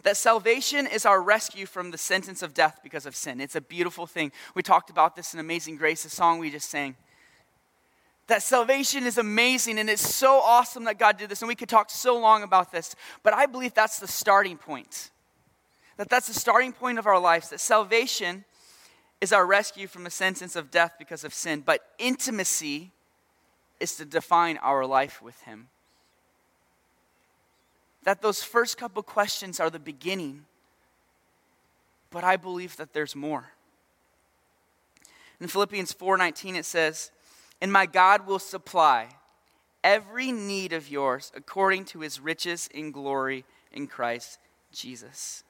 That 0.03 0.17
salvation 0.17 0.87
is 0.87 1.05
our 1.05 1.21
rescue 1.21 1.65
from 1.65 1.91
the 1.91 1.97
sentence 1.97 2.41
of 2.41 2.53
death 2.53 2.79
because 2.83 3.05
of 3.05 3.15
sin. 3.15 3.41
It's 3.41 3.55
a 3.55 3.61
beautiful 3.61 4.07
thing. 4.07 4.31
We 4.55 4.63
talked 4.63 4.89
about 4.89 5.15
this 5.15 5.33
in 5.33 5.39
Amazing 5.39 5.75
Grace, 5.75 6.03
the 6.03 6.09
song 6.09 6.39
we 6.39 6.49
just 6.49 6.69
sang. 6.69 6.95
That 8.27 8.43
salvation 8.43 9.05
is 9.05 9.17
amazing 9.17 9.79
and 9.79 9.89
it's 9.89 10.07
so 10.07 10.39
awesome 10.39 10.85
that 10.85 10.99
God 10.99 11.17
did 11.17 11.29
this, 11.29 11.41
and 11.41 11.49
we 11.49 11.55
could 11.55 11.67
talk 11.67 11.89
so 11.89 12.17
long 12.17 12.43
about 12.43 12.71
this. 12.71 12.95
But 13.23 13.33
I 13.33 13.45
believe 13.45 13.73
that's 13.73 13.99
the 13.99 14.07
starting 14.07 14.57
point. 14.57 15.09
That 15.97 16.09
that's 16.09 16.27
the 16.27 16.39
starting 16.39 16.71
point 16.71 16.99
of 16.99 17.07
our 17.07 17.19
lives, 17.19 17.49
that 17.49 17.59
salvation 17.59 18.45
is 19.19 19.33
our 19.33 19.45
rescue 19.45 19.87
from 19.87 20.05
the 20.05 20.09
sentence 20.09 20.55
of 20.55 20.71
death 20.71 20.93
because 20.97 21.25
of 21.25 21.33
sin. 21.33 21.61
But 21.65 21.81
intimacy 21.97 22.91
is 23.81 23.95
to 23.95 24.05
define 24.05 24.57
our 24.57 24.85
life 24.85 25.21
with 25.21 25.41
Him 25.41 25.67
that 28.03 28.21
those 28.21 28.43
first 28.43 28.77
couple 28.77 29.03
questions 29.03 29.59
are 29.59 29.69
the 29.69 29.79
beginning. 29.79 30.45
But 32.09 32.23
I 32.23 32.37
believe 32.37 32.77
that 32.77 32.93
there's 32.93 33.15
more. 33.15 33.51
In 35.39 35.47
Philippians 35.47 35.93
4:19 35.93 36.55
it 36.55 36.65
says, 36.65 37.11
"And 37.61 37.71
my 37.71 37.85
God 37.85 38.25
will 38.25 38.39
supply 38.39 39.09
every 39.83 40.31
need 40.31 40.73
of 40.73 40.89
yours 40.89 41.31
according 41.33 41.85
to 41.85 41.99
his 41.99 42.19
riches 42.19 42.67
in 42.67 42.91
glory 42.91 43.45
in 43.71 43.87
Christ 43.87 44.39
Jesus." 44.71 45.43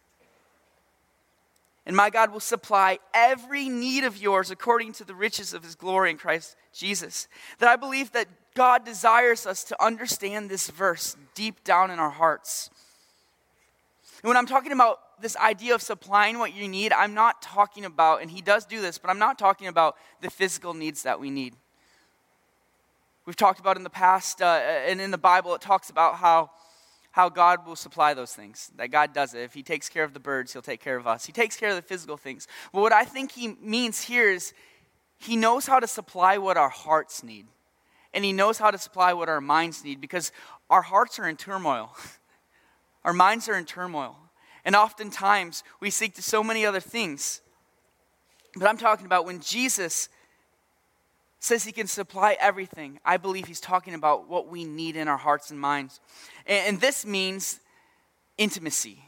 And 1.85 1.95
my 1.95 2.11
God 2.11 2.31
will 2.31 2.39
supply 2.39 2.99
every 3.15 3.67
need 3.67 4.03
of 4.03 4.17
yours 4.17 4.51
according 4.51 4.93
to 4.93 5.03
the 5.03 5.15
riches 5.15 5.53
of 5.53 5.63
his 5.63 5.73
glory 5.75 6.11
in 6.11 6.17
Christ 6.19 6.55
Jesus. 6.71 7.27
That 7.57 7.69
I 7.69 7.77
believe 7.77 8.11
that 8.11 8.27
God 8.55 8.85
desires 8.85 9.45
us 9.45 9.63
to 9.65 9.83
understand 9.83 10.49
this 10.49 10.69
verse 10.69 11.15
deep 11.35 11.63
down 11.63 11.91
in 11.91 11.99
our 11.99 12.09
hearts. 12.09 12.69
And 14.21 14.27
when 14.27 14.37
I'm 14.37 14.45
talking 14.45 14.71
about 14.71 14.99
this 15.21 15.37
idea 15.37 15.75
of 15.75 15.81
supplying 15.81 16.39
what 16.39 16.53
you 16.53 16.67
need, 16.67 16.91
I'm 16.91 17.13
not 17.13 17.41
talking 17.41 17.85
about, 17.85 18.21
and 18.21 18.29
he 18.29 18.41
does 18.41 18.65
do 18.65 18.81
this, 18.81 18.97
but 18.97 19.09
I'm 19.09 19.19
not 19.19 19.39
talking 19.39 19.67
about 19.67 19.95
the 20.21 20.29
physical 20.29 20.73
needs 20.73 21.03
that 21.03 21.19
we 21.19 21.29
need. 21.29 21.55
We've 23.25 23.35
talked 23.35 23.59
about 23.59 23.77
in 23.77 23.83
the 23.83 23.89
past, 23.89 24.41
uh, 24.41 24.61
and 24.87 24.99
in 24.99 25.11
the 25.11 25.17
Bible, 25.17 25.53
it 25.55 25.61
talks 25.61 25.89
about 25.89 26.15
how, 26.15 26.51
how 27.11 27.29
God 27.29 27.65
will 27.67 27.75
supply 27.75 28.13
those 28.13 28.33
things. 28.33 28.71
That 28.77 28.89
God 28.89 29.13
does 29.13 29.33
it. 29.33 29.41
If 29.41 29.53
He 29.53 29.61
takes 29.61 29.87
care 29.87 30.03
of 30.03 30.13
the 30.13 30.19
birds, 30.19 30.51
He'll 30.51 30.61
take 30.61 30.81
care 30.81 30.97
of 30.97 31.05
us. 31.05 31.25
He 31.25 31.31
takes 31.31 31.55
care 31.55 31.69
of 31.69 31.75
the 31.75 31.81
physical 31.81 32.17
things. 32.17 32.47
But 32.73 32.81
what 32.81 32.93
I 32.93 33.05
think 33.05 33.31
He 33.31 33.55
means 33.61 34.01
here 34.01 34.29
is 34.29 34.53
He 35.19 35.35
knows 35.35 35.67
how 35.67 35.79
to 35.79 35.87
supply 35.87 36.37
what 36.37 36.57
our 36.57 36.69
hearts 36.69 37.23
need 37.23 37.45
and 38.13 38.25
He 38.25 38.33
knows 38.33 38.57
how 38.57 38.71
to 38.71 38.77
supply 38.77 39.13
what 39.13 39.29
our 39.29 39.41
minds 39.41 39.83
need 39.83 40.01
because 40.01 40.31
our 40.69 40.81
hearts 40.81 41.19
are 41.19 41.27
in 41.27 41.37
turmoil. 41.37 41.95
our 43.03 43.13
minds 43.13 43.47
are 43.49 43.57
in 43.57 43.65
turmoil. 43.65 44.17
And 44.65 44.75
oftentimes 44.75 45.63
we 45.79 45.89
seek 45.89 46.15
to 46.15 46.21
so 46.21 46.43
many 46.43 46.65
other 46.65 46.79
things. 46.79 47.41
But 48.55 48.67
I'm 48.67 48.77
talking 48.77 49.05
about 49.05 49.25
when 49.25 49.39
Jesus 49.39 50.09
says 51.39 51.63
he 51.63 51.71
can 51.71 51.87
supply 51.87 52.35
everything, 52.39 52.99
I 53.05 53.17
believe 53.17 53.45
he's 53.45 53.61
talking 53.61 53.93
about 53.93 54.27
what 54.27 54.49
we 54.49 54.65
need 54.65 54.97
in 54.97 55.07
our 55.07 55.17
hearts 55.17 55.51
and 55.51 55.59
minds. 55.59 56.01
And, 56.45 56.67
and 56.67 56.81
this 56.81 57.05
means 57.05 57.61
intimacy. 58.37 59.03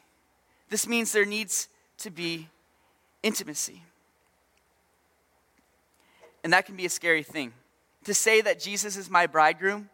This 0.70 0.88
means 0.88 1.12
there 1.12 1.26
needs 1.26 1.68
to 2.00 2.10
be 2.10 2.48
intimacy. 3.22 3.84
And 6.44 6.54
that 6.54 6.66
can 6.66 6.76
be 6.76 6.86
a 6.86 6.90
scary 6.90 7.24
thing 7.24 7.54
to 8.06 8.14
say 8.14 8.42
that 8.42 8.60
Jesus 8.60 8.98
is 8.98 9.10
my 9.10 9.28
bridegroom, 9.28 9.90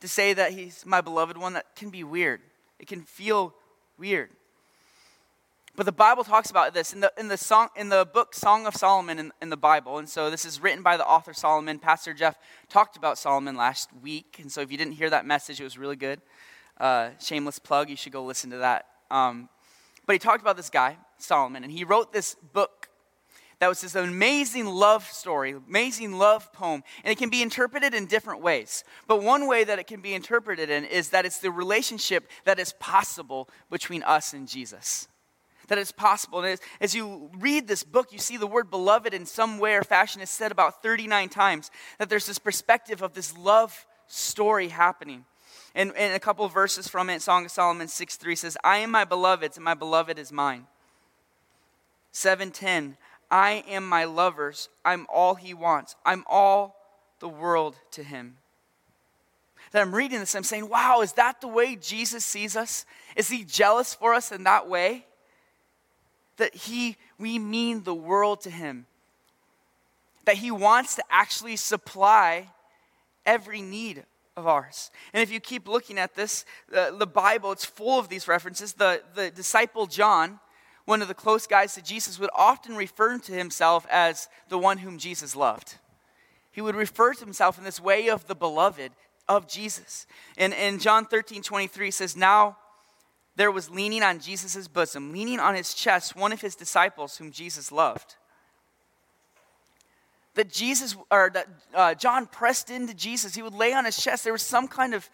to 0.00 0.08
say 0.08 0.32
that 0.32 0.52
he's 0.52 0.84
my 0.86 1.00
beloved 1.00 1.36
one, 1.36 1.52
that 1.54 1.76
can 1.76 1.90
be 1.90 2.04
weird. 2.04 2.40
It 2.78 2.88
can 2.88 3.02
feel 3.02 3.54
weird. 3.98 4.30
But 5.76 5.86
the 5.86 5.92
Bible 5.92 6.24
talks 6.24 6.50
about 6.50 6.74
this 6.74 6.92
in 6.92 7.00
the, 7.00 7.12
in 7.16 7.28
the, 7.28 7.36
song, 7.36 7.68
in 7.76 7.90
the 7.90 8.06
book 8.12 8.34
Song 8.34 8.66
of 8.66 8.74
Solomon 8.74 9.18
in, 9.18 9.32
in 9.40 9.50
the 9.50 9.56
Bible. 9.56 9.98
And 9.98 10.08
so 10.08 10.28
this 10.30 10.44
is 10.44 10.60
written 10.60 10.82
by 10.82 10.96
the 10.96 11.06
author 11.06 11.32
Solomon. 11.32 11.78
Pastor 11.78 12.12
Jeff 12.12 12.38
talked 12.68 12.96
about 12.96 13.18
Solomon 13.18 13.56
last 13.56 13.90
week. 14.02 14.38
And 14.42 14.50
so 14.50 14.62
if 14.62 14.72
you 14.72 14.78
didn't 14.78 14.94
hear 14.94 15.10
that 15.10 15.26
message, 15.26 15.60
it 15.60 15.64
was 15.64 15.78
really 15.78 15.96
good. 15.96 16.20
Uh, 16.78 17.10
shameless 17.20 17.58
plug, 17.58 17.88
you 17.88 17.96
should 17.96 18.12
go 18.12 18.24
listen 18.24 18.50
to 18.50 18.58
that. 18.58 18.86
Um, 19.10 19.48
but 20.06 20.14
he 20.14 20.18
talked 20.18 20.42
about 20.42 20.56
this 20.56 20.70
guy, 20.70 20.96
Solomon, 21.18 21.62
and 21.62 21.72
he 21.72 21.84
wrote 21.84 22.12
this 22.12 22.34
book 22.34 22.79
that 23.60 23.68
was 23.68 23.82
this 23.82 23.94
amazing 23.94 24.66
love 24.66 25.04
story, 25.04 25.52
amazing 25.52 26.18
love 26.18 26.50
poem, 26.52 26.82
and 27.04 27.12
it 27.12 27.18
can 27.18 27.28
be 27.28 27.42
interpreted 27.42 27.92
in 27.92 28.06
different 28.06 28.40
ways. 28.40 28.84
But 29.06 29.22
one 29.22 29.46
way 29.46 29.64
that 29.64 29.78
it 29.78 29.86
can 29.86 30.00
be 30.00 30.14
interpreted 30.14 30.70
in 30.70 30.84
is 30.86 31.10
that 31.10 31.26
it's 31.26 31.40
the 31.40 31.50
relationship 31.50 32.26
that 32.44 32.58
is 32.58 32.72
possible 32.80 33.50
between 33.70 34.02
us 34.02 34.32
and 34.32 34.48
Jesus. 34.48 35.08
That 35.68 35.76
it's 35.76 35.92
possible. 35.92 36.42
And 36.42 36.58
as 36.80 36.94
you 36.94 37.30
read 37.38 37.68
this 37.68 37.84
book, 37.84 38.12
you 38.12 38.18
see 38.18 38.38
the 38.38 38.46
word 38.46 38.70
beloved 38.70 39.12
in 39.12 39.26
some 39.26 39.58
way 39.58 39.74
or 39.74 39.84
fashion 39.84 40.22
is 40.22 40.30
said 40.30 40.50
about 40.50 40.82
39 40.82 41.28
times. 41.28 41.70
That 41.98 42.08
there's 42.08 42.26
this 42.26 42.38
perspective 42.38 43.02
of 43.02 43.12
this 43.12 43.36
love 43.36 43.86
story 44.06 44.68
happening. 44.68 45.26
And, 45.74 45.94
and 45.96 46.14
a 46.14 46.18
couple 46.18 46.48
verses 46.48 46.88
from 46.88 47.10
it, 47.10 47.20
Song 47.20 47.44
of 47.44 47.50
Solomon 47.50 47.88
6 47.88 48.16
3 48.16 48.34
says, 48.36 48.56
I 48.64 48.78
am 48.78 48.90
my 48.90 49.04
beloved's, 49.04 49.58
and 49.58 49.64
my 49.64 49.74
beloved 49.74 50.18
is 50.18 50.32
mine. 50.32 50.66
710, 52.12 52.96
I 53.30 53.64
am 53.68 53.88
my 53.88 54.04
lover's. 54.04 54.68
I'm 54.84 55.06
all 55.12 55.34
he 55.36 55.54
wants. 55.54 55.94
I'm 56.04 56.24
all 56.28 56.76
the 57.20 57.28
world 57.28 57.76
to 57.92 58.02
him. 58.02 58.38
that 59.72 59.82
I'm 59.82 59.94
reading 59.94 60.18
this, 60.18 60.34
I'm 60.34 60.42
saying, 60.42 60.68
wow, 60.68 61.00
is 61.00 61.12
that 61.12 61.40
the 61.40 61.48
way 61.48 61.76
Jesus 61.76 62.24
sees 62.24 62.56
us? 62.56 62.84
Is 63.14 63.28
he 63.28 63.44
jealous 63.44 63.94
for 63.94 64.14
us 64.14 64.32
in 64.32 64.44
that 64.44 64.68
way? 64.68 65.06
That 66.38 66.54
he, 66.54 66.96
we 67.18 67.38
mean 67.38 67.84
the 67.84 67.94
world 67.94 68.40
to 68.42 68.50
him. 68.50 68.86
That 70.24 70.36
he 70.36 70.50
wants 70.50 70.96
to 70.96 71.04
actually 71.10 71.56
supply 71.56 72.48
every 73.24 73.62
need 73.62 74.04
of 74.36 74.46
ours. 74.46 74.90
And 75.12 75.22
if 75.22 75.30
you 75.30 75.38
keep 75.38 75.68
looking 75.68 75.98
at 75.98 76.14
this, 76.14 76.44
the, 76.68 76.94
the 76.98 77.06
Bible, 77.06 77.52
it's 77.52 77.64
full 77.64 77.98
of 77.98 78.08
these 78.08 78.26
references. 78.26 78.72
The, 78.72 79.02
the 79.14 79.30
disciple 79.30 79.86
John, 79.86 80.40
one 80.90 81.00
of 81.00 81.08
the 81.08 81.14
close 81.14 81.46
guys 81.46 81.74
to 81.74 81.82
Jesus, 81.82 82.18
would 82.18 82.30
often 82.36 82.74
refer 82.74 83.16
to 83.16 83.32
himself 83.32 83.86
as 83.88 84.28
the 84.48 84.58
one 84.58 84.78
whom 84.78 84.98
Jesus 84.98 85.36
loved. 85.36 85.76
He 86.50 86.60
would 86.60 86.74
refer 86.74 87.14
to 87.14 87.24
himself 87.24 87.56
in 87.56 87.64
this 87.64 87.80
way 87.80 88.10
of 88.10 88.26
the 88.26 88.34
beloved 88.34 88.90
of 89.28 89.46
Jesus. 89.48 90.08
And 90.36 90.52
in 90.52 90.80
John 90.80 91.06
13, 91.06 91.42
23 91.42 91.92
says, 91.92 92.16
Now 92.16 92.56
there 93.36 93.52
was 93.52 93.70
leaning 93.70 94.02
on 94.02 94.18
Jesus' 94.18 94.66
bosom, 94.66 95.12
leaning 95.12 95.38
on 95.38 95.54
his 95.54 95.74
chest, 95.74 96.16
one 96.16 96.32
of 96.32 96.40
his 96.40 96.56
disciples 96.56 97.16
whom 97.16 97.30
Jesus 97.30 97.70
loved. 97.70 98.16
That 100.34 100.50
Jesus, 100.50 100.96
or 101.08 101.30
that 101.32 101.46
uh, 101.72 101.94
John 101.94 102.26
pressed 102.26 102.68
into 102.68 102.94
Jesus. 102.94 103.36
He 103.36 103.42
would 103.42 103.54
lay 103.54 103.72
on 103.72 103.84
his 103.84 103.96
chest. 103.96 104.24
There 104.24 104.32
was 104.32 104.42
some 104.42 104.66
kind 104.66 104.94
of 104.94 105.08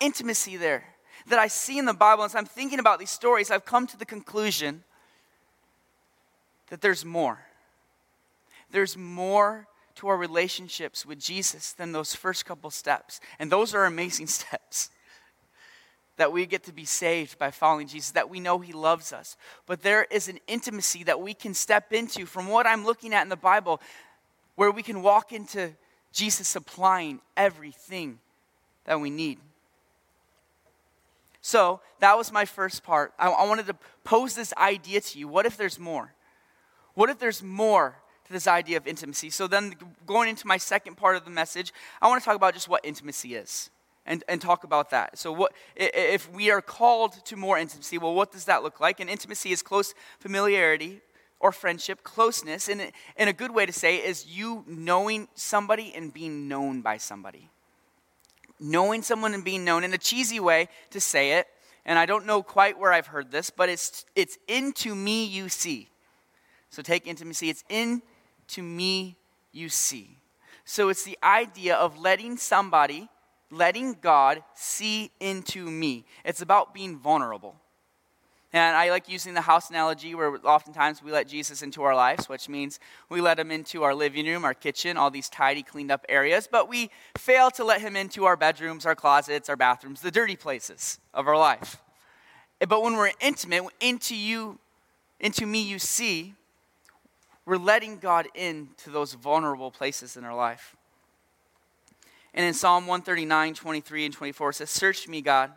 intimacy 0.00 0.56
there 0.56 0.84
that 1.26 1.38
I 1.38 1.48
see 1.48 1.78
in 1.78 1.84
the 1.84 1.92
Bible. 1.92 2.24
As 2.24 2.34
I'm 2.34 2.46
thinking 2.46 2.78
about 2.78 2.98
these 2.98 3.10
stories, 3.10 3.50
I've 3.50 3.66
come 3.66 3.86
to 3.88 3.98
the 3.98 4.06
conclusion 4.06 4.84
that 6.70 6.80
there's 6.80 7.04
more. 7.04 7.40
There's 8.70 8.96
more 8.96 9.66
to 9.96 10.08
our 10.08 10.16
relationships 10.16 11.04
with 11.04 11.18
Jesus 11.18 11.72
than 11.72 11.92
those 11.92 12.14
first 12.14 12.46
couple 12.46 12.70
steps. 12.70 13.20
And 13.38 13.50
those 13.50 13.74
are 13.74 13.84
amazing 13.84 14.26
steps. 14.28 14.90
That 16.16 16.32
we 16.32 16.46
get 16.46 16.64
to 16.64 16.72
be 16.72 16.84
saved 16.84 17.38
by 17.38 17.52
following 17.52 17.86
Jesus, 17.86 18.10
that 18.12 18.28
we 18.28 18.40
know 18.40 18.58
He 18.58 18.72
loves 18.72 19.12
us. 19.12 19.36
But 19.66 19.82
there 19.82 20.04
is 20.10 20.28
an 20.28 20.40
intimacy 20.48 21.04
that 21.04 21.20
we 21.20 21.32
can 21.32 21.54
step 21.54 21.92
into 21.92 22.26
from 22.26 22.48
what 22.48 22.66
I'm 22.66 22.84
looking 22.84 23.14
at 23.14 23.22
in 23.22 23.28
the 23.28 23.36
Bible, 23.36 23.80
where 24.56 24.72
we 24.72 24.82
can 24.82 25.02
walk 25.02 25.32
into 25.32 25.72
Jesus 26.12 26.48
supplying 26.48 27.20
everything 27.36 28.18
that 28.84 29.00
we 29.00 29.10
need. 29.10 29.38
So 31.40 31.80
that 32.00 32.16
was 32.16 32.32
my 32.32 32.44
first 32.44 32.82
part. 32.82 33.12
I, 33.18 33.28
I 33.28 33.46
wanted 33.46 33.66
to 33.66 33.76
pose 34.02 34.34
this 34.34 34.52
idea 34.56 35.00
to 35.00 35.18
you. 35.18 35.28
What 35.28 35.46
if 35.46 35.56
there's 35.56 35.78
more? 35.78 36.12
What 36.98 37.10
if 37.10 37.20
there's 37.20 37.44
more 37.44 37.94
to 38.24 38.32
this 38.32 38.48
idea 38.48 38.76
of 38.76 38.88
intimacy? 38.88 39.30
So 39.30 39.46
then, 39.46 39.74
going 40.04 40.28
into 40.28 40.48
my 40.48 40.56
second 40.56 40.96
part 40.96 41.14
of 41.14 41.24
the 41.24 41.30
message, 41.30 41.72
I 42.02 42.08
want 42.08 42.20
to 42.20 42.24
talk 42.24 42.34
about 42.34 42.54
just 42.54 42.68
what 42.68 42.84
intimacy 42.84 43.36
is. 43.36 43.70
And, 44.04 44.24
and 44.26 44.40
talk 44.40 44.64
about 44.64 44.90
that. 44.90 45.16
So, 45.16 45.30
what 45.30 45.52
if 45.76 46.28
we 46.32 46.50
are 46.50 46.60
called 46.60 47.24
to 47.26 47.36
more 47.36 47.56
intimacy? 47.56 47.98
Well, 47.98 48.14
what 48.14 48.32
does 48.32 48.46
that 48.46 48.64
look 48.64 48.80
like? 48.80 48.98
And 48.98 49.08
intimacy 49.08 49.52
is 49.52 49.62
close 49.62 49.94
familiarity 50.18 51.00
or 51.38 51.52
friendship, 51.52 52.02
closeness. 52.02 52.68
And, 52.68 52.90
and 53.16 53.30
a 53.30 53.32
good 53.32 53.54
way 53.54 53.64
to 53.64 53.72
say 53.72 53.98
is 53.98 54.26
you 54.26 54.64
knowing 54.66 55.28
somebody 55.36 55.92
and 55.94 56.12
being 56.12 56.48
known 56.48 56.80
by 56.80 56.96
somebody. 56.96 57.48
Knowing 58.58 59.02
someone 59.02 59.34
and 59.34 59.44
being 59.44 59.64
known. 59.64 59.84
And 59.84 59.94
a 59.94 59.98
cheesy 59.98 60.40
way 60.40 60.68
to 60.90 61.00
say 61.00 61.34
it, 61.34 61.46
and 61.86 61.96
I 61.96 62.06
don't 62.06 62.26
know 62.26 62.42
quite 62.42 62.76
where 62.76 62.92
I've 62.92 63.06
heard 63.06 63.30
this, 63.30 63.50
but 63.50 63.68
it's, 63.68 64.04
it's 64.16 64.36
into 64.48 64.96
me 64.96 65.26
you 65.26 65.48
see. 65.48 65.90
So 66.70 66.82
take 66.82 67.06
intimacy, 67.06 67.50
it's 67.50 67.64
in 67.68 68.02
to 68.48 68.62
me 68.62 69.16
you 69.52 69.68
see. 69.68 70.18
So 70.64 70.88
it's 70.90 71.02
the 71.02 71.18
idea 71.22 71.74
of 71.76 71.98
letting 71.98 72.36
somebody, 72.36 73.08
letting 73.50 73.94
God 73.94 74.42
see 74.54 75.10
into 75.18 75.70
me. 75.70 76.04
It's 76.24 76.42
about 76.42 76.74
being 76.74 76.98
vulnerable. 76.98 77.56
And 78.52 78.76
I 78.76 78.90
like 78.90 79.10
using 79.10 79.34
the 79.34 79.42
house 79.42 79.68
analogy 79.68 80.14
where 80.14 80.38
oftentimes 80.44 81.02
we 81.02 81.12
let 81.12 81.28
Jesus 81.28 81.60
into 81.60 81.82
our 81.82 81.94
lives, 81.94 82.30
which 82.30 82.48
means 82.48 82.80
we 83.10 83.20
let 83.20 83.38
him 83.38 83.50
into 83.50 83.82
our 83.82 83.94
living 83.94 84.26
room, 84.26 84.44
our 84.44 84.54
kitchen, 84.54 84.96
all 84.96 85.10
these 85.10 85.28
tidy, 85.28 85.62
cleaned 85.62 85.90
up 85.90 86.06
areas, 86.08 86.48
but 86.50 86.66
we 86.66 86.90
fail 87.16 87.50
to 87.52 87.64
let 87.64 87.82
him 87.82 87.94
into 87.94 88.24
our 88.24 88.36
bedrooms, 88.36 88.86
our 88.86 88.94
closets, 88.94 89.50
our 89.50 89.56
bathrooms, 89.56 90.00
the 90.00 90.10
dirty 90.10 90.36
places 90.36 90.98
of 91.12 91.28
our 91.28 91.36
life. 91.36 91.76
But 92.66 92.82
when 92.82 92.94
we're 92.94 93.12
intimate, 93.20 93.64
into 93.80 94.16
you, 94.16 94.58
into 95.20 95.44
me 95.44 95.60
you 95.60 95.78
see, 95.78 96.34
we're 97.48 97.56
letting 97.56 97.96
God 97.96 98.28
into 98.34 98.90
those 98.90 99.14
vulnerable 99.14 99.70
places 99.70 100.18
in 100.18 100.24
our 100.24 100.36
life. 100.36 100.76
And 102.34 102.44
in 102.44 102.52
Psalm 102.52 102.86
139, 102.86 103.54
23, 103.54 104.04
and 104.04 104.14
24, 104.14 104.50
it 104.50 104.54
says, 104.54 104.70
Search 104.70 105.08
me, 105.08 105.22
God, 105.22 105.52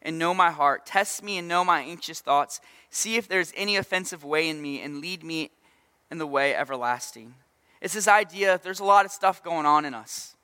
and 0.00 0.18
know 0.18 0.32
my 0.32 0.50
heart. 0.50 0.86
Test 0.86 1.22
me 1.22 1.36
and 1.36 1.46
know 1.46 1.62
my 1.62 1.82
anxious 1.82 2.20
thoughts. 2.20 2.62
See 2.88 3.16
if 3.16 3.28
there's 3.28 3.52
any 3.54 3.76
offensive 3.76 4.24
way 4.24 4.48
in 4.48 4.62
me, 4.62 4.80
and 4.80 5.02
lead 5.02 5.22
me 5.22 5.50
in 6.10 6.16
the 6.16 6.26
way 6.26 6.54
everlasting. 6.54 7.34
It's 7.82 7.92
this 7.92 8.08
idea 8.08 8.58
there's 8.62 8.80
a 8.80 8.84
lot 8.84 9.04
of 9.04 9.12
stuff 9.12 9.44
going 9.44 9.66
on 9.66 9.84
in 9.84 9.92
us. 9.92 10.36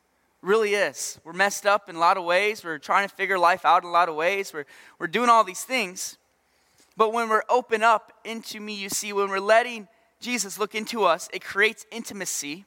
really 0.42 0.74
is. 0.74 1.18
We're 1.24 1.32
messed 1.32 1.64
up 1.64 1.88
in 1.88 1.96
a 1.96 2.00
lot 2.00 2.18
of 2.18 2.24
ways. 2.24 2.62
We're 2.62 2.76
trying 2.76 3.08
to 3.08 3.14
figure 3.14 3.38
life 3.38 3.64
out 3.64 3.82
in 3.82 3.88
a 3.88 3.92
lot 3.92 4.10
of 4.10 4.14
ways. 4.14 4.52
We're, 4.52 4.66
we're 4.98 5.06
doing 5.06 5.30
all 5.30 5.42
these 5.42 5.64
things. 5.64 6.18
But 6.98 7.14
when 7.14 7.30
we're 7.30 7.44
open 7.48 7.82
up 7.82 8.12
into 8.26 8.60
me, 8.60 8.74
you 8.74 8.90
see, 8.90 9.14
when 9.14 9.30
we're 9.30 9.40
letting 9.40 9.88
Jesus 10.22 10.58
look 10.58 10.74
into 10.74 11.04
us, 11.04 11.28
it 11.32 11.44
creates 11.44 11.84
intimacy. 11.90 12.64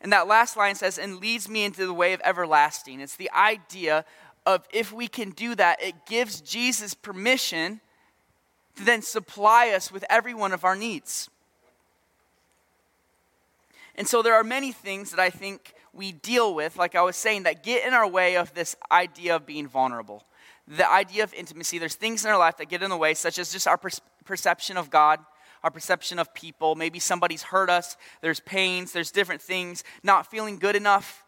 And 0.00 0.12
that 0.12 0.26
last 0.26 0.56
line 0.56 0.74
says, 0.74 0.98
and 0.98 1.18
leads 1.18 1.48
me 1.48 1.64
into 1.64 1.86
the 1.86 1.94
way 1.94 2.12
of 2.12 2.20
everlasting. 2.24 3.00
It's 3.00 3.16
the 3.16 3.30
idea 3.32 4.04
of 4.44 4.66
if 4.72 4.92
we 4.92 5.08
can 5.08 5.30
do 5.30 5.54
that, 5.54 5.82
it 5.82 5.94
gives 6.06 6.42
Jesus 6.42 6.92
permission 6.92 7.80
to 8.76 8.84
then 8.84 9.00
supply 9.00 9.70
us 9.70 9.90
with 9.90 10.04
every 10.10 10.34
one 10.34 10.52
of 10.52 10.64
our 10.64 10.76
needs. 10.76 11.30
And 13.94 14.06
so 14.06 14.22
there 14.22 14.34
are 14.34 14.44
many 14.44 14.72
things 14.72 15.10
that 15.10 15.20
I 15.20 15.30
think 15.30 15.72
we 15.92 16.12
deal 16.12 16.54
with, 16.54 16.76
like 16.76 16.94
I 16.94 17.02
was 17.02 17.16
saying, 17.16 17.44
that 17.44 17.62
get 17.62 17.86
in 17.86 17.94
our 17.94 18.08
way 18.08 18.36
of 18.36 18.52
this 18.54 18.76
idea 18.90 19.36
of 19.36 19.46
being 19.46 19.68
vulnerable. 19.68 20.24
The 20.66 20.90
idea 20.90 21.22
of 21.22 21.32
intimacy. 21.34 21.78
There's 21.78 21.94
things 21.94 22.24
in 22.24 22.30
our 22.30 22.38
life 22.38 22.56
that 22.56 22.68
get 22.68 22.82
in 22.82 22.90
the 22.90 22.96
way, 22.96 23.14
such 23.14 23.38
as 23.38 23.52
just 23.52 23.68
our 23.68 23.78
per- 23.78 23.90
perception 24.24 24.76
of 24.76 24.90
God, 24.90 25.20
our 25.64 25.70
perception 25.70 26.18
of 26.18 26.32
people. 26.34 26.76
Maybe 26.76 27.00
somebody's 27.00 27.42
hurt 27.42 27.70
us, 27.70 27.96
there's 28.20 28.38
pains, 28.38 28.92
there's 28.92 29.10
different 29.10 29.42
things, 29.42 29.82
not 30.04 30.30
feeling 30.30 30.58
good 30.58 30.76
enough. 30.76 31.22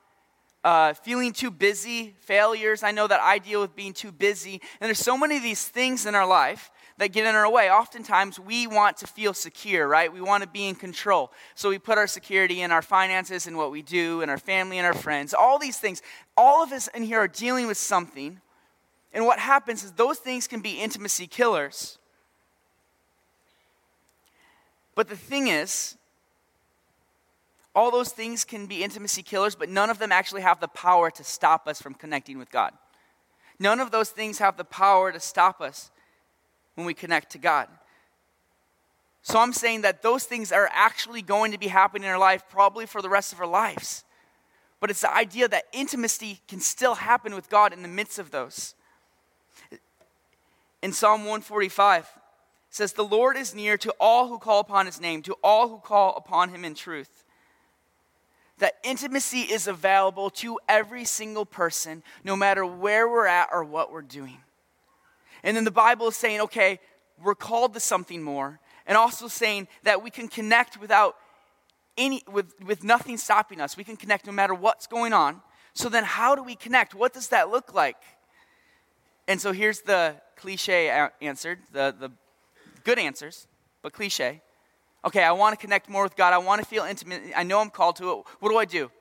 Uh, 0.62 0.94
feeling 0.94 1.32
too 1.32 1.50
busy, 1.52 2.16
failures. 2.18 2.82
I 2.82 2.90
know 2.90 3.06
that 3.06 3.20
I 3.20 3.38
deal 3.38 3.60
with 3.60 3.76
being 3.76 3.92
too 3.92 4.10
busy. 4.10 4.60
And 4.80 4.88
there's 4.88 4.98
so 4.98 5.16
many 5.16 5.36
of 5.36 5.44
these 5.44 5.64
things 5.64 6.06
in 6.06 6.16
our 6.16 6.26
life 6.26 6.72
that 6.98 7.12
get 7.12 7.24
in 7.24 7.36
our 7.36 7.48
way. 7.48 7.70
Oftentimes, 7.70 8.40
we 8.40 8.66
want 8.66 8.96
to 8.96 9.06
feel 9.06 9.32
secure, 9.32 9.86
right? 9.86 10.12
We 10.12 10.20
want 10.20 10.42
to 10.42 10.48
be 10.48 10.66
in 10.66 10.74
control. 10.74 11.30
So 11.54 11.68
we 11.68 11.78
put 11.78 11.98
our 11.98 12.08
security 12.08 12.62
in 12.62 12.72
our 12.72 12.82
finances 12.82 13.46
and 13.46 13.56
what 13.56 13.70
we 13.70 13.80
do, 13.80 14.22
and 14.22 14.30
our 14.30 14.38
family 14.38 14.78
and 14.78 14.86
our 14.86 14.94
friends, 14.94 15.32
all 15.34 15.60
these 15.60 15.78
things. 15.78 16.02
All 16.36 16.64
of 16.64 16.72
us 16.72 16.88
in 16.88 17.04
here 17.04 17.20
are 17.20 17.28
dealing 17.28 17.68
with 17.68 17.76
something. 17.76 18.40
And 19.12 19.24
what 19.24 19.38
happens 19.38 19.84
is 19.84 19.92
those 19.92 20.18
things 20.18 20.48
can 20.48 20.62
be 20.62 20.80
intimacy 20.80 21.28
killers. 21.28 21.98
But 24.96 25.08
the 25.08 25.16
thing 25.16 25.46
is, 25.46 25.96
all 27.74 27.90
those 27.90 28.10
things 28.10 28.44
can 28.44 28.66
be 28.66 28.82
intimacy 28.82 29.22
killers, 29.22 29.54
but 29.54 29.68
none 29.68 29.90
of 29.90 29.98
them 29.98 30.10
actually 30.10 30.40
have 30.40 30.58
the 30.58 30.68
power 30.68 31.10
to 31.10 31.22
stop 31.22 31.68
us 31.68 31.80
from 31.80 31.94
connecting 31.94 32.38
with 32.38 32.50
God. 32.50 32.72
None 33.60 33.78
of 33.78 33.90
those 33.90 34.08
things 34.08 34.38
have 34.38 34.56
the 34.56 34.64
power 34.64 35.12
to 35.12 35.20
stop 35.20 35.60
us 35.60 35.90
when 36.74 36.86
we 36.86 36.94
connect 36.94 37.30
to 37.32 37.38
God. 37.38 37.68
So 39.22 39.38
I'm 39.38 39.52
saying 39.52 39.82
that 39.82 40.02
those 40.02 40.24
things 40.24 40.52
are 40.52 40.70
actually 40.72 41.20
going 41.20 41.52
to 41.52 41.58
be 41.58 41.68
happening 41.68 42.04
in 42.04 42.10
our 42.10 42.18
life 42.18 42.44
probably 42.48 42.86
for 42.86 43.02
the 43.02 43.08
rest 43.08 43.32
of 43.32 43.40
our 43.40 43.46
lives. 43.46 44.04
But 44.80 44.88
it's 44.90 45.02
the 45.02 45.14
idea 45.14 45.48
that 45.48 45.64
intimacy 45.72 46.40
can 46.48 46.60
still 46.60 46.94
happen 46.94 47.34
with 47.34 47.50
God 47.50 47.72
in 47.72 47.82
the 47.82 47.88
midst 47.88 48.18
of 48.18 48.30
those. 48.30 48.74
In 50.80 50.92
Psalm 50.92 51.20
145, 51.22 52.08
says, 52.76 52.92
The 52.92 53.04
Lord 53.04 53.36
is 53.36 53.54
near 53.54 53.76
to 53.78 53.94
all 53.98 54.28
who 54.28 54.38
call 54.38 54.60
upon 54.60 54.86
his 54.86 55.00
name, 55.00 55.22
to 55.22 55.36
all 55.42 55.68
who 55.68 55.78
call 55.78 56.14
upon 56.16 56.50
him 56.50 56.64
in 56.64 56.74
truth. 56.74 57.24
That 58.58 58.74
intimacy 58.84 59.40
is 59.40 59.66
available 59.66 60.30
to 60.30 60.58
every 60.68 61.04
single 61.04 61.44
person, 61.44 62.02
no 62.24 62.36
matter 62.36 62.64
where 62.64 63.08
we're 63.08 63.26
at 63.26 63.48
or 63.52 63.64
what 63.64 63.92
we're 63.92 64.02
doing. 64.02 64.38
And 65.42 65.56
then 65.56 65.64
the 65.64 65.70
Bible 65.70 66.08
is 66.08 66.16
saying, 66.16 66.40
okay, 66.42 66.80
we're 67.22 67.34
called 67.34 67.74
to 67.74 67.80
something 67.80 68.22
more, 68.22 68.60
and 68.86 68.96
also 68.96 69.28
saying 69.28 69.68
that 69.82 70.02
we 70.02 70.10
can 70.10 70.28
connect 70.28 70.80
without 70.80 71.16
any, 71.98 72.22
with, 72.30 72.54
with 72.64 72.84
nothing 72.84 73.16
stopping 73.16 73.60
us. 73.60 73.76
We 73.76 73.84
can 73.84 73.96
connect 73.96 74.26
no 74.26 74.32
matter 74.32 74.54
what's 74.54 74.86
going 74.86 75.12
on. 75.12 75.40
So 75.72 75.88
then, 75.88 76.04
how 76.04 76.34
do 76.34 76.42
we 76.42 76.54
connect? 76.54 76.94
What 76.94 77.12
does 77.12 77.28
that 77.28 77.50
look 77.50 77.74
like? 77.74 77.96
And 79.28 79.40
so 79.40 79.52
here's 79.52 79.80
the 79.80 80.16
cliche 80.36 81.08
answer, 81.20 81.58
the, 81.72 81.94
the 81.98 82.10
Good 82.86 83.00
answers, 83.00 83.48
but 83.82 83.92
cliche. 83.92 84.40
Okay, 85.04 85.24
I 85.24 85.32
want 85.32 85.58
to 85.58 85.60
connect 85.60 85.90
more 85.90 86.04
with 86.04 86.14
God. 86.14 86.32
I 86.32 86.38
want 86.38 86.62
to 86.62 86.68
feel 86.68 86.84
intimate. 86.84 87.20
I 87.34 87.42
know 87.42 87.58
I'm 87.58 87.68
called 87.68 87.96
to 87.96 88.12
it. 88.12 88.24
What 88.38 88.50
do 88.50 88.56
I 88.58 88.64
do? 88.64 88.92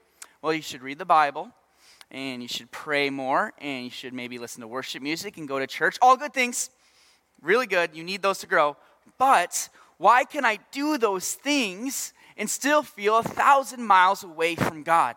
Well, 0.42 0.54
you 0.54 0.64
should 0.64 0.82
read 0.82 0.98
the 0.98 1.06
Bible. 1.06 1.52
and 2.12 2.42
you 2.42 2.48
should 2.48 2.72
pray 2.72 3.10
more, 3.10 3.54
and 3.60 3.86
you 3.86 3.92
should 3.92 4.14
maybe 4.14 4.38
listen 4.38 4.62
to 4.62 4.68
worship 4.68 5.02
music 5.02 5.38
and 5.38 5.48
go 5.48 5.60
to 5.60 5.68
church. 5.68 5.98
All 6.02 6.18
good 6.18 6.34
things. 6.34 6.70
Really 7.42 7.68
good. 7.68 7.92
You 7.94 8.04
need 8.04 8.22
those 8.22 8.40
to 8.40 8.48
grow. 8.48 8.78
But 9.18 9.70
why 9.98 10.24
can 10.24 10.46
I 10.46 10.60
do 10.72 10.98
those 10.98 11.34
things 11.34 12.14
and 12.38 12.50
still 12.50 12.84
feel 12.84 13.20
a 13.20 13.24
thousand 13.24 13.86
miles 13.86 14.24
away 14.24 14.56
from 14.56 14.84
God? 14.84 15.16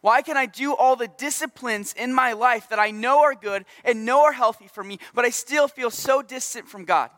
Why 0.00 0.22
can 0.22 0.36
I 0.36 0.46
do 0.46 0.74
all 0.74 0.96
the 0.96 1.08
disciplines 1.08 1.92
in 1.92 2.12
my 2.12 2.32
life 2.32 2.68
that 2.70 2.80
I 2.80 2.90
know 2.90 3.20
are 3.20 3.36
good 3.36 3.64
and 3.84 4.04
know 4.04 4.24
are 4.24 4.32
healthy 4.32 4.66
for 4.66 4.82
me, 4.82 4.98
but 5.14 5.24
I 5.24 5.30
still 5.30 5.68
feel 5.68 5.90
so 5.90 6.22
distant 6.22 6.68
from 6.68 6.84
God? 6.84 7.10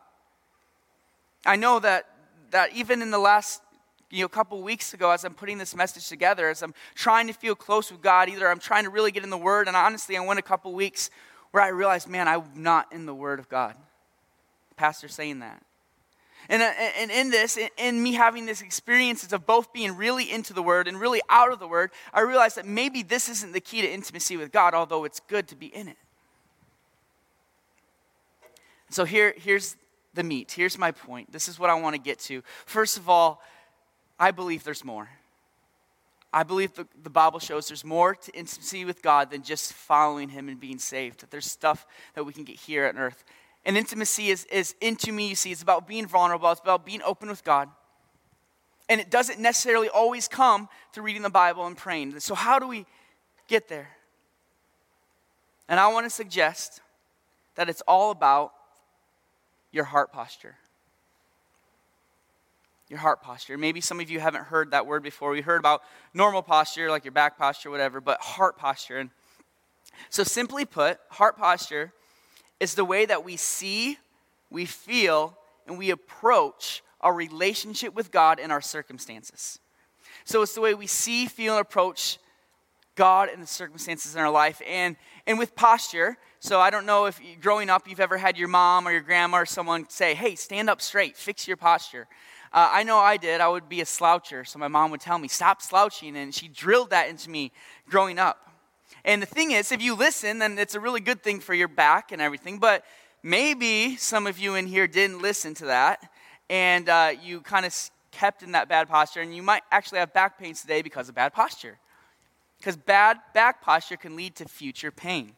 I 1.47 1.57
know 1.57 1.79
that, 1.81 2.07
that 2.51 2.73
even 2.75 3.03
in 3.03 3.11
the 3.11 3.19
last 3.19 3.61
you 4.11 4.23
know, 4.23 4.29
couple 4.29 4.63
weeks 4.63 4.95
ago, 4.95 5.11
as 5.11 5.25
I'm 5.25 5.35
putting 5.35 5.59
this 5.59 5.75
message 5.75 6.09
together, 6.09 6.49
as 6.49 6.63
I'm 6.63 6.75
trying 6.95 7.27
to 7.27 7.33
feel 7.33 7.55
close 7.55 7.91
with 7.91 8.01
God, 8.01 8.29
either 8.29 8.49
I'm 8.49 8.61
trying 8.61 8.85
to 8.85 8.91
really 8.91 9.11
get 9.11 9.25
in 9.25 9.31
the 9.31 9.37
Word, 9.37 9.67
and 9.67 9.77
honestly, 9.77 10.17
I 10.17 10.21
went 10.21 10.39
a 10.39 10.43
couple 10.43 10.73
weeks 10.73 11.11
where 11.51 11.63
I 11.63 11.69
realized, 11.69 12.09
man, 12.09 12.29
I'm 12.29 12.45
not 12.55 12.93
in 12.93 13.07
the 13.07 13.15
Word 13.15 13.39
of 13.39 13.49
God. 13.49 13.75
Pastor 14.77 15.09
saying 15.09 15.41
that. 15.41 15.63
And, 16.49 16.63
uh, 16.63 16.73
and 16.99 17.11
in 17.11 17.31
this, 17.31 17.59
in 17.79 18.03
me 18.03 18.13
having 18.13 18.45
this 18.45 18.61
experiences 18.61 19.33
of 19.33 19.47
both 19.47 19.73
being 19.73 19.97
really 19.97 20.31
into 20.31 20.53
the 20.53 20.63
Word 20.63 20.89
and 20.89 21.01
really 21.01 21.21
out 21.29 21.53
of 21.53 21.59
the 21.59 21.69
Word, 21.69 21.91
I 22.13 22.21
realized 22.21 22.57
that 22.57 22.67
maybe 22.67 23.03
this 23.03 23.29
isn't 23.29 23.53
the 23.53 23.61
key 23.61 23.81
to 23.81 23.91
intimacy 23.91 24.37
with 24.37 24.53
God, 24.53 24.75
although 24.75 25.05
it's 25.05 25.21
good 25.21 25.49
to 25.49 25.57
be 25.57 25.67
in 25.67 25.89
it. 25.89 25.97
So 28.91 29.05
here, 29.05 29.35
here's 29.37 29.77
the 30.14 30.23
meat. 30.23 30.52
Here's 30.52 30.78
my 30.78 30.92
point. 30.92 31.33
This 31.33 31.49
is 31.49 31.59
what 31.59 31.71
I 31.71 31.75
want 31.75 31.94
to 31.94 32.00
get 32.00 32.18
to. 32.21 32.42
First 32.66 32.97
of 32.97 33.09
all, 33.09 33.42
I 34.18 34.30
believe 34.30 34.64
there's 34.64 34.85
more. 34.85 35.09
I 36.33 36.42
believe 36.42 36.75
the, 36.75 36.87
the 37.02 37.11
Bible 37.11 37.38
shows 37.38 37.68
there's 37.68 37.85
more 37.85 38.14
to 38.14 38.33
intimacy 38.33 38.85
with 38.85 39.02
God 39.02 39.30
than 39.30 39.42
just 39.42 39.73
following 39.73 40.28
Him 40.28 40.49
and 40.49 40.59
being 40.59 40.78
saved. 40.78 41.21
That 41.21 41.30
there's 41.30 41.47
stuff 41.47 41.87
that 42.14 42.25
we 42.25 42.33
can 42.33 42.44
get 42.44 42.56
here 42.56 42.88
on 42.88 42.99
earth. 42.99 43.25
And 43.64 43.76
intimacy 43.76 44.30
is, 44.30 44.44
is 44.47 44.75
intimacy. 44.80 45.28
You 45.28 45.35
see, 45.37 45.52
it's 45.52 45.62
about 45.62 45.87
being 45.87 46.06
vulnerable. 46.06 46.50
It's 46.50 46.61
about 46.61 46.85
being 46.85 47.02
open 47.02 47.28
with 47.28 47.44
God. 47.44 47.68
And 48.88 49.00
it 49.00 49.11
doesn't 49.11 49.38
necessarily 49.38 49.88
always 49.88 50.28
come 50.28 50.68
through 50.92 51.04
reading 51.04 51.23
the 51.23 51.30
Bible 51.30 51.66
and 51.66 51.76
praying. 51.76 52.18
So, 52.21 52.35
how 52.35 52.59
do 52.59 52.66
we 52.66 52.85
get 53.49 53.68
there? 53.68 53.90
And 55.68 55.80
I 55.80 55.87
want 55.88 56.04
to 56.04 56.11
suggest 56.11 56.80
that 57.54 57.68
it's 57.68 57.80
all 57.83 58.11
about 58.11 58.52
your 59.75 59.85
heart 59.85 60.12
posture 60.12 60.57
your 62.88 62.99
heart 62.99 63.23
posture. 63.23 63.57
Maybe 63.57 63.81
some 63.81 63.99
of 63.99 64.11
you 64.11 64.21
haven't 64.21 64.45
heard 64.45 64.71
that 64.73 64.87
word 64.87 65.02
before. 65.02 65.31
We 65.31 65.40
heard 65.40 65.59
about 65.59 65.83
normal 66.12 66.43
posture, 66.43 66.90
like 66.90 67.04
your 67.04 67.12
back 67.12 67.38
posture, 67.38 67.71
whatever, 67.71 68.00
but 68.00 68.21
heart 68.21 68.57
posture. 68.59 68.99
And 68.99 69.11
so, 70.11 70.23
simply 70.23 70.64
put, 70.64 70.99
heart 71.11 71.37
posture 71.37 71.93
is 72.61 72.75
the 72.75 72.85
way 72.85 73.07
that 73.07 73.25
we 73.25 73.37
see, 73.37 73.99
we 74.50 74.64
feel, 74.64 75.37
and 75.66 75.78
we 75.78 75.90
approach 75.90 76.83
our 77.00 77.14
relationship 77.14 77.95
with 77.95 78.11
God 78.11 78.38
and 78.38 78.52
our 78.52 78.61
circumstances. 78.61 79.59
So, 80.25 80.43
it's 80.43 80.54
the 80.54 80.61
way 80.61 80.75
we 80.75 80.87
see, 80.87 81.26
feel, 81.26 81.54
and 81.54 81.61
approach 81.62 82.19
God 82.95 83.29
and 83.29 83.43
the 83.43 83.47
circumstances 83.47 84.15
in 84.15 84.21
our 84.21 84.31
life. 84.31 84.61
And, 84.67 84.97
and 85.27 85.39
with 85.39 85.55
posture, 85.55 86.17
so 86.41 86.61
I 86.61 86.71
don't 86.71 86.87
know 86.87 87.07
if 87.07 87.21
growing 87.41 87.71
up 87.71 87.89
you've 87.89 88.01
ever 88.01 88.19
had 88.19 88.37
your 88.37 88.49
mom 88.49 88.87
or 88.87 88.93
your 88.93 89.01
grandma 89.01 89.39
or 89.39 89.47
someone 89.47 89.89
say, 89.89 90.15
hey, 90.15 90.35
stand 90.35 90.69
up 90.69 90.83
straight, 90.83 91.17
fix 91.17 91.49
your 91.49 91.57
posture. 91.57 92.07
Uh, 92.53 92.69
I 92.71 92.83
know 92.85 92.99
I 92.99 93.17
did. 93.17 93.41
I 93.41 93.49
would 93.49 93.69
be 93.69 93.81
a 93.81 93.85
sloucher. 93.85 94.47
So 94.47 94.59
my 94.59 94.69
mom 94.69 94.92
would 94.92 95.01
tell 95.01 95.18
me, 95.18 95.27
stop 95.27 95.61
slouching. 95.61 96.16
And 96.16 96.33
she 96.33 96.47
drilled 96.47 96.90
that 96.90 97.09
into 97.09 97.31
me 97.31 97.51
growing 97.88 98.18
up. 98.18 98.51
And 99.05 99.21
the 99.21 99.27
thing 99.27 99.51
is, 99.51 99.73
if 99.73 99.83
you 99.83 99.97
listen, 99.97 100.38
then 100.38 100.57
it's 100.59 100.75
a 100.75 100.81
really 100.81 101.01
good 101.01 101.23
thing 101.23 101.40
for 101.40 101.53
your 101.53 101.66
back 101.66 102.12
and 102.12 102.23
everything. 102.23 102.59
But 102.59 102.85
maybe 103.23 103.97
some 103.97 104.27
of 104.27 104.38
you 104.38 104.55
in 104.55 104.66
here 104.66 104.87
didn't 104.87 105.21
listen 105.21 105.55
to 105.55 105.64
that. 105.66 106.11
And 106.49 106.88
uh, 106.88 107.12
you 107.21 107.40
kind 107.40 107.66
of 107.66 107.75
kept 108.12 108.42
in 108.42 108.53
that 108.53 108.68
bad 108.68 108.88
posture. 108.88 109.21
And 109.21 109.35
you 109.35 109.42
might 109.42 109.62
actually 109.73 109.99
have 109.99 110.12
back 110.12 110.38
pains 110.38 110.61
today 110.61 110.81
because 110.81 111.09
of 111.09 111.14
bad 111.16 111.33
posture. 111.33 111.79
Because 112.64 112.79
bad 112.79 113.18
back 113.35 113.61
posture 113.61 113.98
can 113.98 114.16
lead 114.16 114.37
to 114.37 114.46
future 114.46 114.90
pain. 114.90 115.33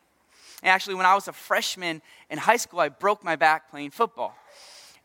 And 0.63 0.71
actually, 0.71 0.95
when 0.95 1.07
I 1.07 1.17
was 1.17 1.27
a 1.27 1.33
freshman 1.33 2.01
in 2.31 2.39
high 2.39 2.57
school, 2.57 2.79
I 2.79 2.89
broke 2.89 3.25
my 3.25 3.35
back 3.35 3.69
playing 3.69 3.91
football. 3.91 4.37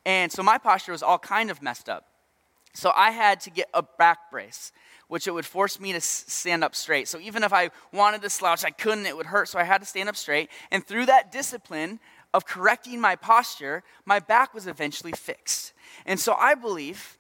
And 0.06 0.32
so 0.32 0.44
my 0.44 0.60
posture 0.60 0.92
was 0.92 1.02
all 1.02 1.18
kind 1.18 1.50
of 1.50 1.64
messed 1.64 1.90
up. 1.90 2.06
So 2.76 2.92
I 2.96 3.10
had 3.10 3.42
to 3.42 3.50
get 3.50 3.70
a 3.74 3.82
back 3.82 4.30
brace, 4.30 4.72
which 5.08 5.26
it 5.26 5.32
would 5.32 5.48
force 5.48 5.80
me 5.80 5.94
to 5.94 6.00
stand 6.00 6.64
up 6.64 6.76
straight. 6.76 7.08
So 7.08 7.20
even 7.20 7.42
if 7.42 7.52
I 7.52 7.72
wanted 7.92 8.22
to 8.22 8.30
slouch, 8.30 8.64
I 8.64 8.70
couldn't, 8.70 9.08
it 9.08 9.18
would 9.18 9.26
hurt. 9.26 9.50
So 9.50 9.58
I 9.58 9.64
had 9.64 9.82
to 9.82 9.88
stand 9.88 10.08
up 10.08 10.16
straight. 10.16 10.52
And 10.70 10.86
through 10.86 11.08
that 11.08 11.32
discipline 11.32 12.00
of 12.36 12.46
correcting 12.46 13.02
my 13.02 13.16
posture, 13.16 13.82
my 14.06 14.20
back 14.20 14.54
was 14.54 14.68
eventually 14.68 15.12
fixed. 15.14 15.74
And 16.06 16.20
so 16.20 16.36
I 16.36 16.54
believe, 16.54 17.18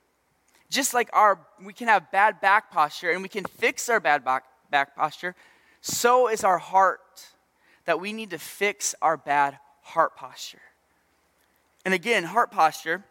just 0.70 0.94
like 0.94 1.10
our, 1.12 1.40
we 1.60 1.74
can 1.74 1.88
have 1.88 2.12
bad 2.12 2.40
back 2.40 2.70
posture 2.70 3.10
and 3.10 3.24
we 3.24 3.30
can 3.30 3.46
fix 3.46 3.90
our 3.90 4.00
bad 4.00 4.24
back, 4.24 4.44
back 4.72 4.96
posture, 4.96 5.36
so 5.82 6.28
is 6.28 6.44
our 6.44 6.58
heart 6.58 7.28
that 7.86 8.00
we 8.00 8.14
need 8.14 8.30
to 8.32 8.40
fix 8.40 8.96
our 9.02 9.18
bad 9.18 9.58
heart 9.82 10.16
posture. 10.16 10.62
And 11.84 11.94
again, 11.94 12.24
heart 12.24 12.52
posture 12.52 13.04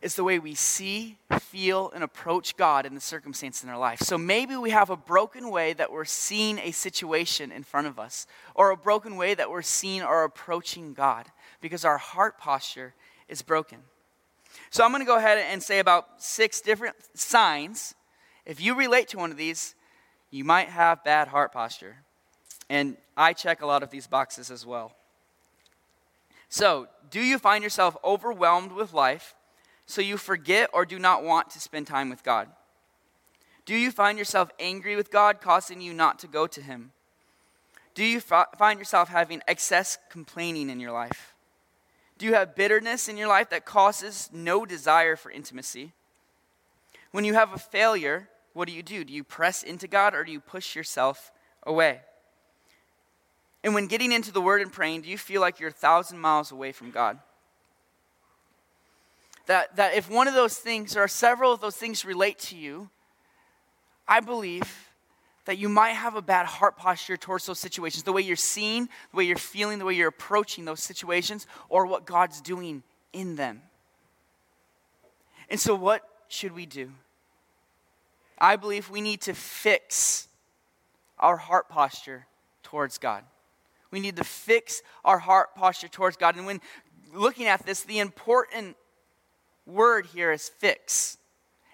is 0.00 0.14
the 0.14 0.22
way 0.22 0.38
we 0.38 0.54
see, 0.54 1.18
feel, 1.40 1.90
and 1.92 2.04
approach 2.04 2.56
God 2.56 2.86
in 2.86 2.94
the 2.94 3.00
circumstance 3.00 3.64
in 3.64 3.68
our 3.68 3.78
life. 3.78 3.98
So 4.00 4.16
maybe 4.16 4.56
we 4.56 4.70
have 4.70 4.90
a 4.90 4.96
broken 4.96 5.50
way 5.50 5.72
that 5.72 5.90
we're 5.90 6.04
seeing 6.04 6.58
a 6.60 6.70
situation 6.70 7.50
in 7.50 7.64
front 7.64 7.88
of 7.88 7.98
us, 7.98 8.28
or 8.54 8.70
a 8.70 8.76
broken 8.76 9.16
way 9.16 9.34
that 9.34 9.50
we're 9.50 9.62
seeing 9.62 10.02
or 10.02 10.22
approaching 10.22 10.94
God 10.94 11.26
because 11.60 11.84
our 11.84 11.98
heart 11.98 12.38
posture 12.38 12.94
is 13.28 13.42
broken. 13.42 13.78
So 14.70 14.84
I'm 14.84 14.90
going 14.90 15.02
to 15.02 15.06
go 15.06 15.16
ahead 15.16 15.38
and 15.38 15.60
say 15.60 15.80
about 15.80 16.22
six 16.22 16.60
different 16.60 16.94
signs. 17.14 17.94
If 18.46 18.60
you 18.60 18.76
relate 18.76 19.08
to 19.08 19.18
one 19.18 19.32
of 19.32 19.36
these, 19.36 19.74
you 20.30 20.44
might 20.44 20.68
have 20.68 21.04
bad 21.04 21.28
heart 21.28 21.52
posture. 21.52 21.96
And 22.68 22.96
I 23.16 23.32
check 23.32 23.62
a 23.62 23.66
lot 23.66 23.82
of 23.82 23.90
these 23.90 24.06
boxes 24.06 24.50
as 24.50 24.66
well. 24.66 24.92
So, 26.48 26.88
do 27.10 27.20
you 27.20 27.38
find 27.38 27.62
yourself 27.62 27.96
overwhelmed 28.04 28.72
with 28.72 28.92
life 28.92 29.34
so 29.86 30.02
you 30.02 30.16
forget 30.16 30.70
or 30.72 30.84
do 30.84 30.98
not 30.98 31.24
want 31.24 31.50
to 31.50 31.60
spend 31.60 31.86
time 31.86 32.10
with 32.10 32.22
God? 32.22 32.48
Do 33.64 33.74
you 33.74 33.90
find 33.90 34.18
yourself 34.18 34.50
angry 34.58 34.96
with 34.96 35.10
God, 35.10 35.40
causing 35.40 35.80
you 35.80 35.92
not 35.92 36.18
to 36.20 36.26
go 36.26 36.46
to 36.46 36.62
Him? 36.62 36.92
Do 37.94 38.04
you 38.04 38.20
find 38.20 38.78
yourself 38.78 39.08
having 39.08 39.42
excess 39.46 39.98
complaining 40.08 40.70
in 40.70 40.80
your 40.80 40.92
life? 40.92 41.34
Do 42.16 42.26
you 42.26 42.34
have 42.34 42.54
bitterness 42.54 43.08
in 43.08 43.16
your 43.16 43.28
life 43.28 43.50
that 43.50 43.64
causes 43.64 44.30
no 44.32 44.64
desire 44.64 45.16
for 45.16 45.30
intimacy? 45.30 45.92
When 47.12 47.24
you 47.24 47.34
have 47.34 47.52
a 47.52 47.58
failure, 47.58 48.28
what 48.58 48.66
do 48.66 48.74
you 48.74 48.82
do? 48.82 49.04
Do 49.04 49.12
you 49.12 49.22
press 49.22 49.62
into 49.62 49.86
God 49.86 50.14
or 50.14 50.24
do 50.24 50.32
you 50.32 50.40
push 50.40 50.74
yourself 50.74 51.30
away? 51.62 52.00
And 53.62 53.72
when 53.72 53.86
getting 53.86 54.10
into 54.10 54.32
the 54.32 54.40
Word 54.40 54.60
and 54.60 54.72
praying, 54.72 55.02
do 55.02 55.08
you 55.08 55.16
feel 55.16 55.40
like 55.40 55.60
you're 55.60 55.68
a 55.68 55.72
thousand 55.72 56.18
miles 56.18 56.50
away 56.50 56.72
from 56.72 56.90
God? 56.90 57.20
That, 59.46 59.76
that 59.76 59.94
if 59.94 60.10
one 60.10 60.26
of 60.26 60.34
those 60.34 60.56
things 60.56 60.96
or 60.96 61.06
several 61.06 61.52
of 61.52 61.60
those 61.60 61.76
things 61.76 62.04
relate 62.04 62.40
to 62.40 62.56
you, 62.56 62.90
I 64.08 64.18
believe 64.18 64.90
that 65.44 65.56
you 65.56 65.68
might 65.68 65.92
have 65.92 66.16
a 66.16 66.22
bad 66.22 66.46
heart 66.46 66.76
posture 66.76 67.16
towards 67.16 67.46
those 67.46 67.60
situations. 67.60 68.02
The 68.02 68.12
way 68.12 68.22
you're 68.22 68.34
seeing, 68.34 68.88
the 69.12 69.18
way 69.18 69.24
you're 69.24 69.36
feeling, 69.36 69.78
the 69.78 69.84
way 69.84 69.94
you're 69.94 70.08
approaching 70.08 70.64
those 70.64 70.82
situations, 70.82 71.46
or 71.68 71.86
what 71.86 72.06
God's 72.06 72.40
doing 72.40 72.82
in 73.12 73.36
them. 73.36 73.62
And 75.48 75.60
so, 75.60 75.76
what 75.76 76.02
should 76.26 76.52
we 76.52 76.66
do? 76.66 76.90
I 78.40 78.56
believe 78.56 78.90
we 78.90 79.00
need 79.00 79.20
to 79.22 79.34
fix 79.34 80.28
our 81.18 81.36
heart 81.36 81.68
posture 81.68 82.26
towards 82.62 82.98
God. 82.98 83.24
We 83.90 84.00
need 84.00 84.16
to 84.16 84.24
fix 84.24 84.82
our 85.04 85.18
heart 85.18 85.54
posture 85.54 85.88
towards 85.88 86.16
God. 86.16 86.36
And 86.36 86.46
when 86.46 86.60
looking 87.12 87.46
at 87.46 87.64
this, 87.64 87.82
the 87.82 87.98
important 87.98 88.76
word 89.66 90.06
here 90.06 90.32
is 90.32 90.48
fix. 90.48 91.18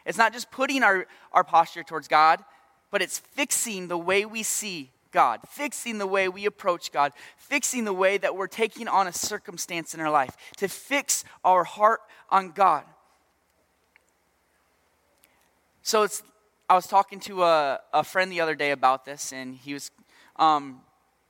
It's 0.06 0.18
not 0.18 0.32
just 0.32 0.50
putting 0.50 0.82
our, 0.82 1.06
our 1.32 1.44
posture 1.44 1.82
towards 1.82 2.08
God, 2.08 2.42
but 2.90 3.02
it's 3.02 3.18
fixing 3.18 3.88
the 3.88 3.98
way 3.98 4.24
we 4.24 4.42
see 4.42 4.90
God, 5.10 5.40
fixing 5.48 5.98
the 5.98 6.06
way 6.06 6.28
we 6.28 6.44
approach 6.44 6.92
God, 6.92 7.12
fixing 7.36 7.84
the 7.84 7.92
way 7.92 8.18
that 8.18 8.36
we're 8.36 8.46
taking 8.48 8.88
on 8.88 9.06
a 9.06 9.12
circumstance 9.12 9.94
in 9.94 10.00
our 10.00 10.10
life, 10.10 10.36
to 10.56 10.68
fix 10.68 11.24
our 11.44 11.64
heart 11.64 12.00
on 12.30 12.50
God. 12.50 12.84
So 15.82 16.02
it's, 16.02 16.22
I 16.68 16.74
was 16.74 16.86
talking 16.86 17.20
to 17.20 17.42
a, 17.42 17.80
a 17.92 18.02
friend 18.02 18.32
the 18.32 18.40
other 18.40 18.54
day 18.54 18.70
about 18.70 19.04
this, 19.04 19.32
and 19.32 19.54
he 19.54 19.74
was 19.74 19.90
um, 20.36 20.80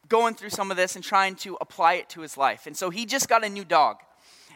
going 0.08 0.34
through 0.34 0.50
some 0.50 0.70
of 0.70 0.76
this 0.76 0.94
and 0.94 1.04
trying 1.04 1.34
to 1.36 1.58
apply 1.60 1.94
it 1.94 2.08
to 2.10 2.20
his 2.20 2.36
life. 2.36 2.66
And 2.66 2.76
so 2.76 2.90
he 2.90 3.04
just 3.04 3.28
got 3.28 3.44
a 3.44 3.48
new 3.48 3.64
dog. 3.64 3.96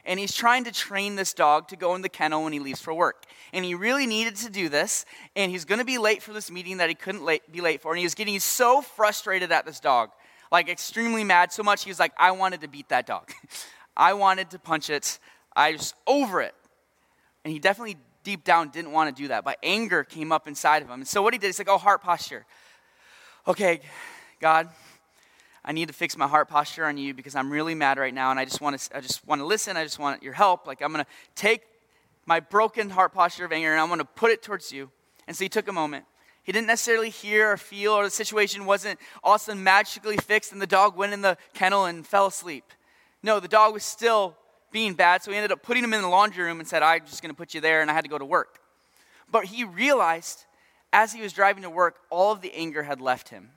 and 0.05 0.21
he's 0.21 0.33
trying 0.33 0.65
to 0.65 0.73
train 0.73 1.17
this 1.17 1.35
dog 1.35 1.69
to 1.69 1.77
go 1.77 1.95
in 1.97 2.03
the 2.03 2.09
kennel 2.09 2.45
when 2.45 2.53
he 2.53 2.61
leaves 2.61 2.81
for 2.81 2.95
work. 2.95 3.25
And 3.53 3.65
he 3.65 3.75
really 3.75 4.07
needed 4.07 4.37
to 4.37 4.51
do 4.51 4.69
this, 4.69 5.05
and 5.35 5.51
he's 5.51 5.65
going 5.65 5.81
to 5.81 5.85
be 5.85 5.99
late 5.99 6.23
for 6.23 6.33
this 6.33 6.51
meeting 6.51 6.77
that 6.77 6.89
he 6.89 6.95
couldn't 6.95 7.25
late, 7.25 7.43
be 7.51 7.61
late 7.61 7.83
for. 7.83 7.91
And 7.91 7.99
he 7.99 8.05
was 8.05 8.15
getting 8.15 8.39
so 8.39 8.81
frustrated 8.81 9.51
at 9.51 9.67
this 9.67 9.81
dog, 9.81 10.11
like 10.53 10.69
extremely 10.69 11.25
mad, 11.25 11.53
so 11.53 11.65
much 11.65 11.83
he 11.85 11.91
was 11.91 11.99
like, 11.99 12.13
I 12.17 12.31
wanted 12.31 12.61
to 12.61 12.69
beat 12.69 12.89
that 12.91 13.05
dog. 13.05 13.33
I 13.97 14.13
wanted 14.13 14.51
to 14.51 14.61
punch 14.61 14.91
it. 14.91 15.19
I 15.57 15.73
was 15.73 15.93
over 16.07 16.41
it. 16.41 16.55
And 17.45 17.53
he 17.53 17.59
definitely 17.59 17.97
deep 18.25 18.45
down 18.45 18.69
didn't 18.71 18.93
want 18.93 19.15
to 19.15 19.23
do 19.23 19.29
that, 19.29 19.45
but 19.45 19.59
anger 19.63 20.05
came 20.05 20.33
up 20.33 20.47
inside 20.47 20.83
of 20.83 20.89
him. 20.89 21.01
And 21.01 21.09
so 21.09 21.23
what 21.23 21.33
he 21.33 21.39
did, 21.39 21.47
he's 21.47 21.59
like, 21.59 21.69
oh, 21.69 21.79
heart 21.79 22.03
posture. 22.03 22.45
Okay, 23.47 23.81
God, 24.41 24.69
I 25.65 25.73
need 25.73 25.89
to 25.89 25.95
fix 25.95 26.17
my 26.17 26.27
heart 26.27 26.49
posture 26.49 26.85
on 26.85 26.97
you 26.97 27.15
because 27.15 27.35
I'm 27.35 27.51
really 27.51 27.75
mad 27.75 27.99
right 27.99 28.15
now 28.15 28.31
and 28.31 28.41
I 28.41 28.45
just 28.45 28.61
want 28.61 28.79
to 28.79 28.97
I 28.97 29.01
just 29.01 29.27
want 29.27 29.41
to 29.41 29.47
listen. 29.47 29.77
I 29.77 29.85
just 29.85 29.99
want 29.99 30.23
your 30.23 30.33
help. 30.33 30.67
Like 30.67 30.81
I'm 30.83 30.93
going 30.93 31.05
to 31.05 31.11
take 31.35 31.63
my 32.27 32.41
broken 32.41 32.91
heart 32.91 33.13
posture 33.13 33.45
of 33.45 33.53
anger 33.53 33.73
and 33.73 33.81
I'm 33.81 33.89
going 33.89 33.99
to 33.99 34.05
put 34.05 34.31
it 34.31 34.43
towards 34.43 34.73
you. 34.73 34.91
And 35.27 35.37
so 35.37 35.45
he 35.45 35.49
took 35.49 35.69
a 35.69 35.73
moment. 35.73 36.05
He 36.43 36.53
didn't 36.53 36.69
necessarily 36.69 37.11
hear 37.11 37.53
or 37.53 37.57
feel 37.59 37.93
or 37.93 38.05
the 38.05 38.11
situation 38.11 38.65
wasn't 38.65 38.99
all 39.23 39.35
of 39.35 39.43
a 39.43 39.45
sudden 39.45 39.63
magically 39.63 40.17
fixed 40.17 40.53
and 40.53 40.63
the 40.63 40.67
dog 40.67 40.97
went 40.97 41.13
in 41.13 41.21
the 41.21 41.37
kennel 41.53 41.85
and 41.85 42.07
fell 42.07 42.27
asleep. 42.27 42.65
No, 43.23 43.39
the 43.39 43.49
dog 43.49 43.75
was 43.75 43.85
still 43.85 44.37
being 44.71 44.95
bad, 44.95 45.23
so 45.23 45.31
he 45.31 45.37
ended 45.37 45.53
up 45.53 45.63
putting 45.63 45.85
him 45.85 45.95
in 45.95 46.03
the 46.03 46.09
laundry 46.09 46.45
room 46.45 46.61
and 46.61 46.69
said, 46.69 46.83
I'm 46.83 47.05
just 47.07 47.23
going 47.23 47.33
to 47.33 47.37
put 47.37 47.55
you 47.55 47.61
there 47.61 47.81
and 47.81 47.91
I 47.91 47.95
had 47.95 48.05
to 48.05 48.11
go 48.11 48.19
to 48.19 48.25
work. 48.25 48.61
But 49.31 49.47
he 49.47 49.65
realized 49.65 50.45
as 50.93 51.13
he 51.13 51.21
was 51.21 51.33
driving 51.33 51.63
to 51.63 51.71
work, 51.71 51.97
all 52.11 52.33
of 52.33 52.41
the 52.41 52.53
anger 52.55 52.83
had 52.83 53.01
left 53.01 53.29
him 53.29 53.51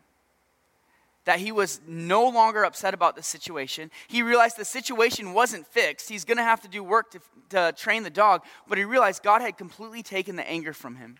that 1.25 1.39
he 1.39 1.51
was 1.51 1.79
no 1.87 2.27
longer 2.27 2.63
upset 2.63 2.93
about 2.93 3.15
the 3.15 3.23
situation. 3.23 3.91
He 4.07 4.23
realized 4.23 4.57
the 4.57 4.65
situation 4.65 5.33
wasn't 5.33 5.67
fixed. 5.67 6.09
He's 6.09 6.25
going 6.25 6.37
to 6.37 6.43
have 6.43 6.61
to 6.61 6.67
do 6.67 6.83
work 6.83 7.11
to, 7.11 7.19
to 7.49 7.73
train 7.77 8.03
the 8.03 8.09
dog, 8.09 8.41
but 8.67 8.77
he 8.77 8.83
realized 8.83 9.21
God 9.21 9.41
had 9.41 9.57
completely 9.57 10.01
taken 10.01 10.35
the 10.35 10.47
anger 10.49 10.73
from 10.73 10.95
him. 10.95 11.17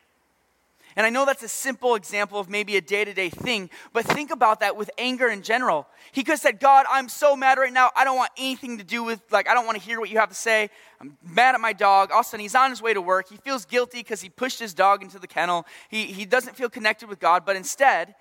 And 0.95 1.05
I 1.05 1.09
know 1.09 1.25
that's 1.25 1.43
a 1.43 1.47
simple 1.47 1.95
example 1.95 2.39
of 2.39 2.49
maybe 2.49 2.77
a 2.77 2.81
day 2.81 3.05
to 3.05 3.13
day 3.13 3.29
thing, 3.29 3.69
but 3.93 4.05
think 4.05 4.31
about 4.31 4.59
that 4.59 4.75
with 4.75 4.89
anger 4.97 5.27
in 5.29 5.41
general. 5.41 5.87
He 6.11 6.23
could 6.23 6.33
have 6.33 6.39
said, 6.39 6.59
God, 6.59 6.85
I'm 6.89 7.09
so 7.09 7.35
mad 7.35 7.57
right 7.57 7.71
now. 7.71 7.91
I 7.95 8.03
don't 8.03 8.17
want 8.17 8.31
anything 8.37 8.77
to 8.77 8.83
do 8.83 9.03
with, 9.03 9.21
like, 9.31 9.47
I 9.47 9.53
don't 9.53 9.65
want 9.65 9.77
to 9.77 9.83
hear 9.83 9.99
what 9.99 10.09
you 10.09 10.19
have 10.19 10.29
to 10.29 10.35
say. 10.35 10.69
I'm 10.99 11.17
mad 11.23 11.55
at 11.55 11.61
my 11.61 11.73
dog. 11.73 12.11
All 12.11 12.19
of 12.19 12.25
a 12.25 12.29
sudden, 12.29 12.41
he's 12.41 12.55
on 12.55 12.69
his 12.69 12.81
way 12.81 12.93
to 12.93 13.01
work. 13.01 13.29
He 13.29 13.37
feels 13.37 13.65
guilty 13.65 13.99
because 13.99 14.21
he 14.21 14.29
pushed 14.29 14.59
his 14.59 14.73
dog 14.73 15.01
into 15.01 15.19
the 15.19 15.27
kennel. 15.27 15.65
He, 15.89 16.05
he 16.05 16.25
doesn't 16.25 16.55
feel 16.55 16.69
connected 16.69 17.09
with 17.09 17.19
God, 17.19 17.43
but 17.45 17.55
instead, 17.55 18.15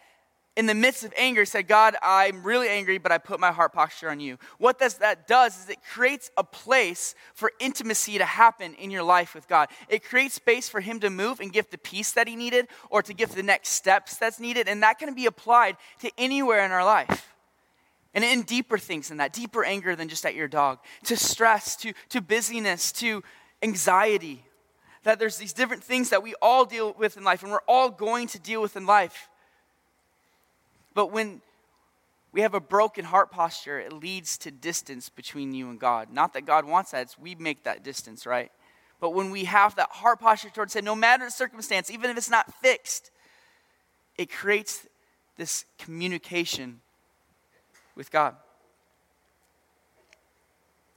in 0.56 0.66
the 0.66 0.74
midst 0.74 1.04
of 1.04 1.14
anger, 1.16 1.44
said, 1.44 1.68
God, 1.68 1.96
I'm 2.02 2.42
really 2.42 2.68
angry, 2.68 2.98
but 2.98 3.12
I 3.12 3.18
put 3.18 3.38
my 3.38 3.52
heart 3.52 3.72
posture 3.72 4.10
on 4.10 4.18
you. 4.18 4.36
What 4.58 4.78
this, 4.78 4.94
that 4.94 5.28
does 5.28 5.56
is 5.58 5.70
it 5.70 5.78
creates 5.92 6.30
a 6.36 6.42
place 6.42 7.14
for 7.34 7.52
intimacy 7.60 8.18
to 8.18 8.24
happen 8.24 8.74
in 8.74 8.90
your 8.90 9.04
life 9.04 9.34
with 9.34 9.46
God. 9.46 9.68
It 9.88 10.04
creates 10.04 10.34
space 10.34 10.68
for 10.68 10.80
Him 10.80 11.00
to 11.00 11.10
move 11.10 11.40
and 11.40 11.52
give 11.52 11.70
the 11.70 11.78
peace 11.78 12.12
that 12.12 12.26
He 12.26 12.34
needed 12.34 12.66
or 12.90 13.00
to 13.02 13.14
give 13.14 13.34
the 13.34 13.44
next 13.44 13.70
steps 13.70 14.16
that's 14.16 14.40
needed. 14.40 14.66
And 14.66 14.82
that 14.82 14.98
can 14.98 15.14
be 15.14 15.26
applied 15.26 15.76
to 16.00 16.10
anywhere 16.18 16.64
in 16.64 16.72
our 16.72 16.84
life. 16.84 17.32
And 18.12 18.24
in 18.24 18.42
deeper 18.42 18.76
things 18.76 19.08
than 19.08 19.18
that, 19.18 19.32
deeper 19.32 19.64
anger 19.64 19.94
than 19.94 20.08
just 20.08 20.26
at 20.26 20.34
your 20.34 20.48
dog, 20.48 20.80
to 21.04 21.16
stress, 21.16 21.76
to, 21.76 21.92
to 22.08 22.20
busyness, 22.20 22.90
to 22.92 23.22
anxiety. 23.62 24.44
That 25.04 25.20
there's 25.20 25.38
these 25.38 25.52
different 25.52 25.84
things 25.84 26.10
that 26.10 26.22
we 26.22 26.34
all 26.42 26.64
deal 26.64 26.92
with 26.98 27.16
in 27.16 27.24
life 27.24 27.44
and 27.44 27.52
we're 27.52 27.60
all 27.68 27.88
going 27.88 28.26
to 28.28 28.40
deal 28.40 28.60
with 28.60 28.76
in 28.76 28.84
life. 28.84 29.29
But 30.94 31.12
when 31.12 31.40
we 32.33 32.42
have 32.42 32.55
a 32.55 32.61
broken 32.61 33.05
heart 33.05 33.31
posture, 33.31 33.79
it 33.81 33.92
leads 33.92 34.38
to 34.38 34.50
distance 34.50 35.09
between 35.09 35.53
you 35.53 35.68
and 35.68 35.79
God. 35.79 36.12
Not 36.12 36.33
that 36.35 36.46
God 36.46 36.64
wants 36.64 36.92
that, 36.92 37.03
it's 37.03 37.18
we 37.18 37.35
make 37.35 37.64
that 37.64 37.83
distance, 37.83 38.26
right? 38.26 38.50
But 39.00 39.11
when 39.11 39.31
we 39.31 39.44
have 39.44 39.76
that 39.76 39.88
heart 39.90 40.20
posture 40.20 40.50
towards 40.50 40.76
Him, 40.76 40.85
no 40.85 40.94
matter 40.94 41.24
the 41.24 41.31
circumstance, 41.31 41.90
even 41.90 42.11
if 42.11 42.16
it's 42.16 42.31
not 42.31 42.53
fixed, 42.55 43.11
it 44.16 44.31
creates 44.31 44.87
this 45.37 45.64
communication 45.79 46.81
with 47.96 48.11
God. 48.11 48.37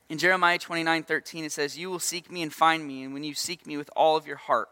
In 0.09 0.17
Jeremiah 0.17 0.59
29 0.59 1.03
13, 1.03 1.45
it 1.45 1.51
says, 1.51 1.77
You 1.77 1.89
will 1.89 1.99
seek 1.99 2.29
me 2.29 2.43
and 2.43 2.53
find 2.53 2.85
me, 2.85 3.03
and 3.03 3.13
when 3.13 3.23
you 3.23 3.33
seek 3.33 3.65
me 3.65 3.77
with 3.77 3.89
all 3.95 4.17
of 4.17 4.27
your 4.27 4.37
heart 4.37 4.69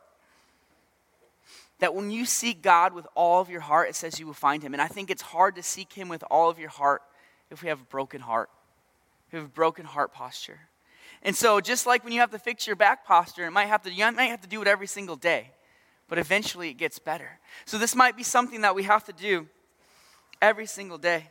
that 1.81 1.95
when 1.95 2.11
you 2.11 2.25
seek 2.25 2.61
God 2.61 2.93
with 2.93 3.07
all 3.15 3.41
of 3.41 3.49
your 3.49 3.59
heart, 3.59 3.89
it 3.89 3.95
says 3.95 4.19
you 4.19 4.27
will 4.27 4.33
find 4.33 4.61
him. 4.61 4.73
And 4.73 4.81
I 4.81 4.87
think 4.87 5.09
it's 5.09 5.23
hard 5.23 5.55
to 5.55 5.63
seek 5.63 5.91
him 5.91 6.09
with 6.09 6.23
all 6.29 6.47
of 6.47 6.59
your 6.59 6.69
heart 6.69 7.01
if 7.49 7.63
we 7.63 7.69
have 7.69 7.81
a 7.81 7.85
broken 7.85 8.21
heart, 8.21 8.51
if 9.27 9.33
we 9.33 9.39
have 9.39 9.47
a 9.47 9.51
broken 9.51 9.85
heart 9.85 10.13
posture. 10.13 10.59
And 11.23 11.35
so, 11.35 11.59
just 11.59 11.87
like 11.87 12.03
when 12.03 12.13
you 12.13 12.19
have 12.19 12.29
to 12.31 12.39
fix 12.39 12.67
your 12.67 12.75
back 12.75 13.03
posture, 13.03 13.47
it 13.47 13.51
might 13.51 13.65
have 13.65 13.81
to, 13.81 13.91
you 13.91 14.09
might 14.11 14.25
have 14.25 14.41
to 14.41 14.47
do 14.47 14.61
it 14.61 14.67
every 14.67 14.85
single 14.85 15.15
day, 15.15 15.49
but 16.07 16.19
eventually 16.19 16.69
it 16.69 16.75
gets 16.75 16.99
better. 16.99 17.39
So, 17.65 17.79
this 17.79 17.95
might 17.95 18.15
be 18.15 18.23
something 18.23 18.61
that 18.61 18.75
we 18.75 18.83
have 18.83 19.03
to 19.05 19.13
do 19.13 19.47
every 20.39 20.67
single 20.67 20.99
day. 20.99 21.29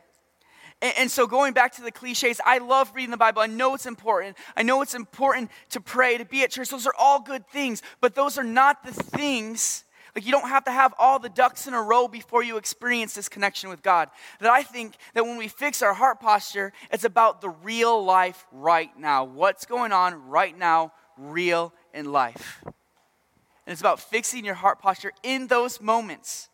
And, 0.81 0.93
and 0.97 1.11
so, 1.11 1.27
going 1.27 1.53
back 1.53 1.73
to 1.75 1.81
the 1.81 1.91
cliches, 1.91 2.41
I 2.45 2.57
love 2.57 2.91
reading 2.93 3.11
the 3.11 3.17
Bible. 3.17 3.41
I 3.41 3.47
know 3.47 3.73
it's 3.73 3.85
important. 3.85 4.37
I 4.57 4.63
know 4.63 4.81
it's 4.81 4.95
important 4.95 5.49
to 5.69 5.79
pray, 5.79 6.17
to 6.17 6.25
be 6.25 6.43
at 6.43 6.51
church. 6.51 6.69
Those 6.69 6.87
are 6.87 6.95
all 6.99 7.21
good 7.21 7.47
things, 7.47 7.81
but 8.01 8.15
those 8.15 8.37
are 8.37 8.43
not 8.43 8.83
the 8.83 8.91
things 8.91 9.85
like 10.15 10.25
you 10.25 10.31
don't 10.31 10.49
have 10.49 10.65
to 10.65 10.71
have 10.71 10.93
all 10.99 11.19
the 11.19 11.29
ducks 11.29 11.67
in 11.67 11.73
a 11.73 11.81
row 11.81 12.07
before 12.07 12.43
you 12.43 12.57
experience 12.57 13.13
this 13.13 13.29
connection 13.29 13.69
with 13.69 13.81
God. 13.81 14.09
That 14.39 14.51
I 14.51 14.63
think 14.63 14.95
that 15.13 15.23
when 15.23 15.37
we 15.37 15.47
fix 15.47 15.81
our 15.81 15.93
heart 15.93 16.19
posture, 16.19 16.73
it's 16.91 17.03
about 17.05 17.41
the 17.41 17.49
real 17.49 18.03
life 18.03 18.45
right 18.51 18.91
now. 18.97 19.23
What's 19.23 19.65
going 19.65 19.91
on 19.91 20.27
right 20.27 20.57
now, 20.57 20.91
real 21.17 21.73
in 21.93 22.11
life. 22.11 22.61
And 22.63 23.73
it's 23.73 23.81
about 23.81 23.99
fixing 23.99 24.43
your 24.43 24.55
heart 24.55 24.79
posture 24.79 25.11
in 25.23 25.47
those 25.47 25.79
moments. 25.79 26.49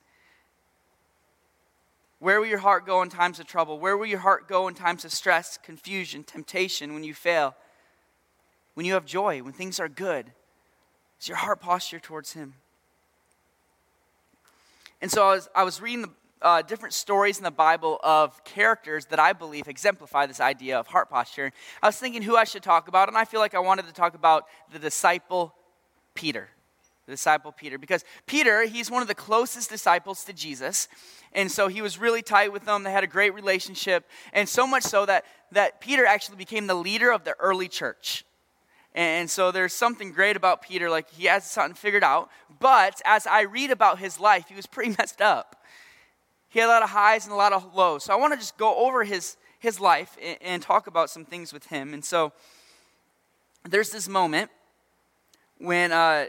Where 2.20 2.40
will 2.40 2.48
your 2.48 2.60
heart 2.60 2.86
go 2.86 3.02
in 3.02 3.10
times 3.10 3.40
of 3.40 3.46
trouble? 3.46 3.80
Where 3.80 3.96
will 3.96 4.08
your 4.08 4.20
heart 4.20 4.48
go 4.48 4.68
in 4.68 4.74
times 4.74 5.06
of 5.06 5.12
stress, 5.12 5.58
confusion, 5.58 6.24
temptation, 6.24 6.94
when 6.94 7.04
you 7.04 7.14
fail? 7.14 7.56
When 8.74 8.86
you 8.86 8.94
have 8.94 9.06
joy, 9.06 9.42
when 9.42 9.54
things 9.54 9.80
are 9.80 9.90
good? 9.90 10.32
Is 11.20 11.28
your 11.28 11.38
heart 11.38 11.62
posture 11.62 12.00
towards 12.00 12.34
Him? 12.34 12.56
And 15.02 15.12
so 15.12 15.28
I 15.28 15.36
was, 15.36 15.50
I 15.56 15.64
was 15.64 15.82
reading 15.82 16.04
the 16.04 16.10
uh, 16.42 16.62
different 16.62 16.94
stories 16.94 17.38
in 17.38 17.44
the 17.44 17.52
Bible 17.52 18.00
of 18.04 18.44
characters 18.44 19.06
that 19.08 19.20
I 19.20 19.34
believe 19.34 19.68
exemplify 19.68 20.26
this 20.26 20.40
idea 20.40 20.80
of 20.80 20.88
heart 20.88 21.10
posture. 21.10 21.52
I 21.82 21.88
was 21.88 21.98
thinking 21.98 22.22
who 22.22 22.36
I 22.36 22.44
should 22.44 22.64
talk 22.64 22.88
about, 22.88 23.08
and 23.08 23.18
I 23.18 23.26
feel 23.26 23.40
like 23.40 23.56
I 23.56 23.60
wanted 23.60 23.88
to 23.88 23.94
talk 23.94 24.16
about 24.16 24.46
the 24.72 24.80
disciple 24.80 25.54
Peter. 26.14 26.50
The 27.06 27.14
disciple 27.14 27.52
Peter. 27.52 27.78
Because 27.78 28.04
Peter, 28.26 28.66
he's 28.66 28.92
one 28.92 29.02
of 29.02 29.08
the 29.08 29.16
closest 29.16 29.70
disciples 29.70 30.24
to 30.26 30.34
Jesus. 30.34 30.88
And 31.34 31.52
so 31.52 31.68
he 31.68 31.82
was 31.82 31.98
really 31.98 32.22
tight 32.22 32.52
with 32.52 32.66
them. 32.66 32.84
They 32.84 32.92
had 32.92 33.04
a 33.04 33.08
great 33.08 33.34
relationship. 33.34 34.06
And 34.34 34.48
so 34.48 34.68
much 34.68 34.84
so 34.84 35.06
that, 35.06 35.26
that 35.54 35.80
Peter 35.80 36.06
actually 36.06 36.38
became 36.38 36.68
the 36.68 36.76
leader 36.76 37.12
of 37.12 37.24
the 37.24 37.36
early 37.40 37.68
church. 37.68 38.26
And 38.98 39.30
so 39.30 39.52
there's 39.52 39.76
something 39.76 40.12
great 40.12 40.36
about 40.36 40.64
Peter, 40.64 40.90
like 40.90 41.08
he 41.12 41.26
has 41.26 41.46
something 41.46 41.76
figured 41.76 42.04
out. 42.04 42.32
But 42.60 43.00
as 43.06 43.28
I 43.28 43.42
read 43.42 43.70
about 43.70 44.00
his 44.00 44.20
life, 44.20 44.46
he 44.50 44.56
was 44.56 44.66
pretty 44.66 44.90
messed 44.98 45.22
up. 45.22 45.64
He 46.50 46.58
had 46.58 46.66
a 46.66 46.70
lot 46.70 46.82
of 46.82 46.90
highs 46.90 47.26
and 47.26 47.32
a 47.32 47.36
lot 47.36 47.54
of 47.54 47.76
lows. 47.76 48.06
So 48.06 48.14
I 48.14 48.16
want 48.16 48.34
to 48.34 48.40
just 48.40 48.58
go 48.58 48.76
over 48.88 49.04
his, 49.04 49.38
his 49.60 49.80
life 49.80 50.18
and, 50.20 50.38
and 50.42 50.64
talk 50.64 50.88
about 50.88 51.12
some 51.12 51.26
things 51.26 51.54
with 51.54 51.68
him. 51.68 51.94
And 51.94 52.04
so 52.04 52.34
there's 53.70 53.92
this 53.92 54.10
moment 54.10 54.50
when 55.60 55.92
uh, 55.92 56.26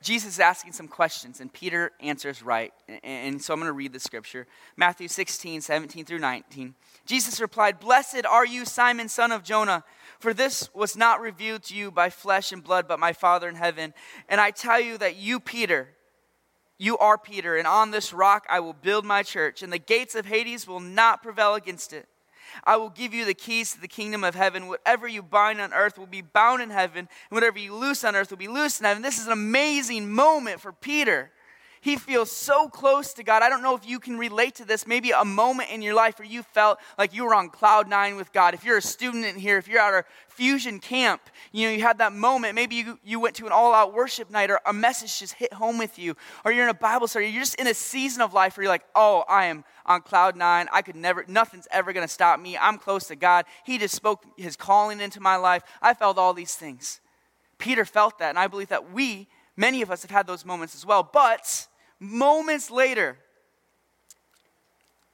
Jesus 0.00 0.34
is 0.34 0.40
asking 0.40 0.74
some 0.74 0.86
questions, 0.86 1.40
and 1.40 1.52
Peter 1.52 1.90
answers 1.98 2.40
right. 2.40 2.72
And 3.02 3.42
so 3.42 3.52
I'm 3.52 3.58
going 3.58 3.68
to 3.68 3.72
read 3.72 3.92
the 3.92 3.98
scripture 3.98 4.46
Matthew 4.76 5.08
16, 5.08 5.62
17 5.62 6.04
through 6.04 6.20
19. 6.20 6.76
Jesus 7.04 7.40
replied, 7.40 7.80
Blessed 7.80 8.24
are 8.26 8.46
you, 8.46 8.64
Simon, 8.64 9.08
son 9.08 9.32
of 9.32 9.42
Jonah. 9.42 9.82
For 10.18 10.34
this 10.34 10.72
was 10.74 10.96
not 10.96 11.20
revealed 11.20 11.62
to 11.64 11.74
you 11.74 11.90
by 11.90 12.10
flesh 12.10 12.50
and 12.50 12.62
blood, 12.62 12.88
but 12.88 12.98
my 12.98 13.12
Father 13.12 13.48
in 13.48 13.54
heaven. 13.54 13.94
And 14.28 14.40
I 14.40 14.50
tell 14.50 14.80
you 14.80 14.98
that 14.98 15.16
you, 15.16 15.38
Peter, 15.38 15.90
you 16.76 16.98
are 16.98 17.18
Peter, 17.18 17.56
and 17.56 17.66
on 17.66 17.90
this 17.90 18.12
rock 18.12 18.46
I 18.48 18.60
will 18.60 18.72
build 18.72 19.04
my 19.04 19.22
church, 19.22 19.62
and 19.62 19.72
the 19.72 19.78
gates 19.78 20.14
of 20.14 20.26
Hades 20.26 20.66
will 20.66 20.80
not 20.80 21.22
prevail 21.22 21.54
against 21.54 21.92
it. 21.92 22.08
I 22.64 22.76
will 22.76 22.88
give 22.88 23.12
you 23.12 23.24
the 23.24 23.34
keys 23.34 23.74
to 23.74 23.80
the 23.80 23.88
kingdom 23.88 24.24
of 24.24 24.34
heaven. 24.34 24.68
Whatever 24.68 25.06
you 25.06 25.22
bind 25.22 25.60
on 25.60 25.72
earth 25.72 25.98
will 25.98 26.06
be 26.06 26.22
bound 26.22 26.62
in 26.62 26.70
heaven, 26.70 27.00
and 27.00 27.36
whatever 27.36 27.58
you 27.58 27.74
loose 27.74 28.04
on 28.04 28.16
earth 28.16 28.30
will 28.30 28.38
be 28.38 28.48
loosed 28.48 28.80
in 28.80 28.86
heaven. 28.86 29.02
This 29.02 29.18
is 29.18 29.26
an 29.26 29.32
amazing 29.32 30.10
moment 30.10 30.60
for 30.60 30.72
Peter. 30.72 31.30
He 31.88 31.96
feels 31.96 32.30
so 32.30 32.68
close 32.68 33.14
to 33.14 33.24
God. 33.24 33.42
I 33.42 33.48
don't 33.48 33.62
know 33.62 33.74
if 33.74 33.88
you 33.88 33.98
can 33.98 34.18
relate 34.18 34.56
to 34.56 34.66
this. 34.66 34.86
Maybe 34.86 35.10
a 35.10 35.24
moment 35.24 35.70
in 35.70 35.80
your 35.80 35.94
life 35.94 36.18
where 36.18 36.28
you 36.28 36.42
felt 36.42 36.78
like 36.98 37.14
you 37.14 37.24
were 37.24 37.34
on 37.34 37.48
cloud 37.48 37.88
nine 37.88 38.16
with 38.16 38.30
God. 38.30 38.52
If 38.52 38.62
you're 38.62 38.76
a 38.76 38.82
student 38.82 39.24
in 39.24 39.36
here, 39.36 39.56
if 39.56 39.66
you're 39.66 39.80
at 39.80 39.94
our 39.94 40.04
fusion 40.28 40.80
camp, 40.80 41.22
you 41.50 41.66
know, 41.66 41.72
you 41.72 41.80
had 41.80 41.96
that 41.96 42.12
moment. 42.12 42.54
Maybe 42.54 42.74
you, 42.74 42.98
you 43.02 43.18
went 43.20 43.36
to 43.36 43.46
an 43.46 43.52
all 43.52 43.72
out 43.72 43.94
worship 43.94 44.30
night 44.30 44.50
or 44.50 44.60
a 44.66 44.72
message 44.74 45.18
just 45.18 45.32
hit 45.32 45.50
home 45.54 45.78
with 45.78 45.98
you, 45.98 46.14
or 46.44 46.52
you're 46.52 46.64
in 46.64 46.68
a 46.68 46.74
Bible 46.74 47.08
study. 47.08 47.28
You're 47.28 47.40
just 47.40 47.54
in 47.54 47.66
a 47.66 47.72
season 47.72 48.20
of 48.20 48.34
life 48.34 48.58
where 48.58 48.64
you're 48.64 48.72
like, 48.72 48.84
oh, 48.94 49.24
I 49.26 49.46
am 49.46 49.64
on 49.86 50.02
cloud 50.02 50.36
nine. 50.36 50.68
I 50.70 50.82
could 50.82 50.94
never, 50.94 51.24
nothing's 51.26 51.68
ever 51.70 51.94
going 51.94 52.06
to 52.06 52.12
stop 52.12 52.38
me. 52.38 52.58
I'm 52.58 52.76
close 52.76 53.06
to 53.06 53.16
God. 53.16 53.46
He 53.64 53.78
just 53.78 53.94
spoke 53.94 54.26
his 54.36 54.56
calling 54.56 55.00
into 55.00 55.20
my 55.20 55.36
life. 55.36 55.62
I 55.80 55.94
felt 55.94 56.18
all 56.18 56.34
these 56.34 56.54
things. 56.54 57.00
Peter 57.56 57.86
felt 57.86 58.18
that, 58.18 58.28
and 58.28 58.38
I 58.38 58.46
believe 58.46 58.68
that 58.68 58.92
we, 58.92 59.26
many 59.56 59.80
of 59.80 59.90
us, 59.90 60.02
have 60.02 60.10
had 60.10 60.26
those 60.26 60.44
moments 60.44 60.74
as 60.74 60.84
well. 60.84 61.02
But 61.02 61.66
moments 62.00 62.70
later, 62.70 63.18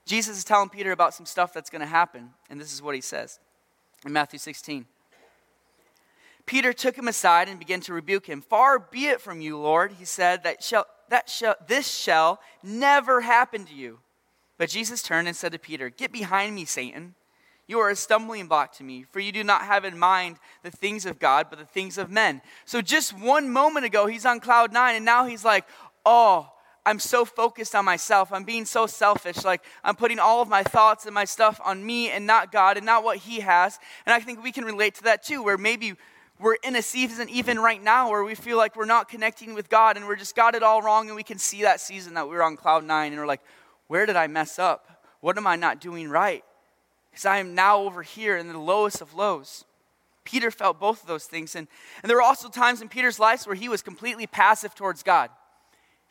Jesus 0.07 0.39
is 0.39 0.45
telling 0.45 0.69
Peter 0.69 0.93
about 0.93 1.15
some 1.15 1.27
stuff 1.27 1.53
that's 1.53 1.71
going 1.71 1.81
to 1.81 1.87
happen, 1.87 2.31
and 2.51 2.61
this 2.61 2.73
is 2.73 2.83
what 2.83 2.95
he 2.95 3.01
says 3.01 3.41
in 4.05 4.13
Matthew 4.13 4.39
16. 4.39 4.87
Peter 6.47 6.73
took 6.75 6.97
him 6.97 7.09
aside 7.09 7.49
and 7.49 7.59
began 7.59 7.81
to 7.81 7.95
rebuke 7.95 8.27
him. 8.27 8.43
Far 8.43 8.79
be 8.79 9.07
it 9.07 9.21
from 9.21 9.41
you, 9.41 9.59
Lord, 9.59 9.93
he 9.93 10.05
said, 10.05 10.45
that, 10.45 10.63
shall, 10.63 10.87
that 11.09 11.31
shall, 11.31 11.57
this 11.67 11.89
shall 11.89 12.39
never 12.63 13.23
happen 13.23 13.65
to 13.65 13.75
you. 13.75 14.01
But 14.59 14.69
Jesus 14.69 15.03
turned 15.03 15.27
and 15.27 15.37
said 15.37 15.53
to 15.53 15.59
Peter, 15.59 15.89
Get 15.89 16.13
behind 16.13 16.55
me, 16.55 16.65
Satan. 16.65 17.15
You 17.67 17.81
are 17.81 17.89
a 17.89 17.97
stumbling 17.97 18.47
block 18.47 18.75
to 18.75 18.85
me, 18.85 19.07
for 19.11 19.21
you 19.21 19.33
do 19.33 19.43
not 19.43 19.63
have 19.63 19.87
in 19.87 19.99
mind 19.99 20.37
the 20.63 20.71
things 20.71 21.07
of 21.07 21.19
God, 21.19 21.47
but 21.49 21.59
the 21.59 21.65
things 21.65 21.97
of 21.97 22.11
men. 22.11 22.43
So 22.67 22.83
just 22.83 23.19
one 23.19 23.51
moment 23.51 23.87
ago, 23.87 24.07
he's 24.07 24.27
on 24.27 24.39
cloud 24.39 24.71
nine, 24.71 24.97
and 24.97 25.05
now 25.05 25.25
he's 25.25 25.45
like, 25.45 25.65
Oh, 26.05 26.51
I'm 26.87 26.99
so 26.99 27.25
focused 27.25 27.75
on 27.75 27.85
myself. 27.85 28.33
I'm 28.33 28.45
being 28.45 28.67
so 28.67 28.87
selfish. 28.87 29.43
Like, 29.43 29.63
I'm 29.83 29.97
putting 29.97 30.19
all 30.19 30.43
of 30.43 30.49
my 30.49 30.63
thoughts 30.63 31.07
and 31.07 31.15
my 31.15 31.25
stuff 31.25 31.61
on 31.65 31.85
me 31.85 32.11
and 32.11 32.27
not 32.27 32.53
God 32.53 32.77
and 32.77 32.85
not 32.85 33.05
what 33.05 33.19
He 33.19 33.41
has. 33.41 33.79
And 34.05 34.13
I 34.13 34.21
think 34.21 34.43
we 34.43 34.53
can 34.53 34.65
relate 34.65 34.95
to 34.97 35.05
that 35.05 35.23
too, 35.23 35.43
where 35.43 35.57
maybe 35.57 35.95
we're 36.39 36.57
in 36.63 36.77
a 36.77 36.83
season, 36.83 37.29
even 37.31 37.59
right 37.59 37.83
now, 37.83 38.11
where 38.11 38.23
we 38.23 38.35
feel 38.35 38.59
like 38.59 38.77
we're 38.77 38.85
not 38.85 39.09
connecting 39.09 39.55
with 39.55 39.71
God 39.71 39.97
and 39.97 40.07
we're 40.07 40.17
just 40.17 40.37
got 40.37 40.55
it 40.55 40.63
all 40.63 40.83
wrong. 40.83 41.07
And 41.07 41.17
we 41.17 41.23
can 41.23 41.39
see 41.39 41.63
that 41.63 41.81
season 41.81 42.15
that 42.15 42.29
we 42.29 42.35
were 42.35 42.43
on 42.43 42.57
cloud 42.57 42.85
nine 42.85 43.13
and 43.13 43.21
we're 43.21 43.27
like, 43.27 43.43
where 43.87 44.05
did 44.05 44.17
I 44.17 44.27
mess 44.27 44.59
up? 44.59 45.09
What 45.21 45.39
am 45.39 45.47
I 45.47 45.57
not 45.57 45.81
doing 45.81 46.11
right? 46.11 46.45
Because 47.11 47.25
I 47.25 47.39
am 47.39 47.55
now 47.55 47.79
over 47.79 48.03
here 48.03 48.37
in 48.37 48.49
the 48.49 48.59
lowest 48.59 49.01
of 49.01 49.15
lows. 49.15 49.65
Peter 50.25 50.51
felt 50.51 50.81
both 50.81 51.01
of 51.03 51.07
those 51.07 51.25
things. 51.25 51.55
And, 51.55 51.69
and 52.03 52.11
there 52.11 52.17
were 52.17 52.23
also 52.23 52.49
times 52.49 52.83
in 52.83 52.89
Peter's 52.89 53.19
life 53.19 53.47
where 53.47 53.55
he 53.55 53.69
was 53.69 53.83
completely 53.83 54.27
passive 54.27 54.75
towards 54.75 55.03
God. 55.03 55.31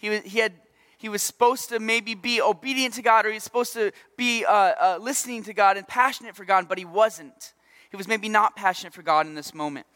He, 0.04 0.10
was, 0.10 0.22
he, 0.24 0.40
had, 0.40 0.52
he 0.98 1.08
was 1.08 1.22
supposed 1.22 1.70
to 1.70 1.80
maybe 1.80 2.14
be 2.14 2.42
obedient 2.42 2.96
to 2.96 3.02
God 3.02 3.26
or 3.26 3.30
he 3.30 3.36
was 3.36 3.44
supposed 3.44 3.72
to 3.72 3.94
be 4.18 4.44
uh, 4.44 4.52
uh, 4.52 5.00
listening 5.02 5.44
to 5.44 5.54
God 5.54 5.78
and 5.78 5.88
passionate 5.88 6.36
for 6.36 6.44
God, 6.44 6.68
but 6.68 6.78
he 6.78 6.84
wasn't. 6.84 7.54
He 7.90 7.96
was 7.96 8.06
maybe 8.06 8.28
not 8.28 8.58
passionate 8.58 8.94
for 8.94 9.02
God 9.02 9.28
in 9.28 9.34
this 9.34 9.54
moment. 9.54 9.88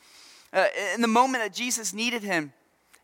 Uh, 0.54 0.68
in 0.96 1.02
the 1.02 1.10
moment 1.10 1.44
that 1.44 1.54
Jesus 1.54 1.94
needed 1.94 2.24
him, 2.24 2.54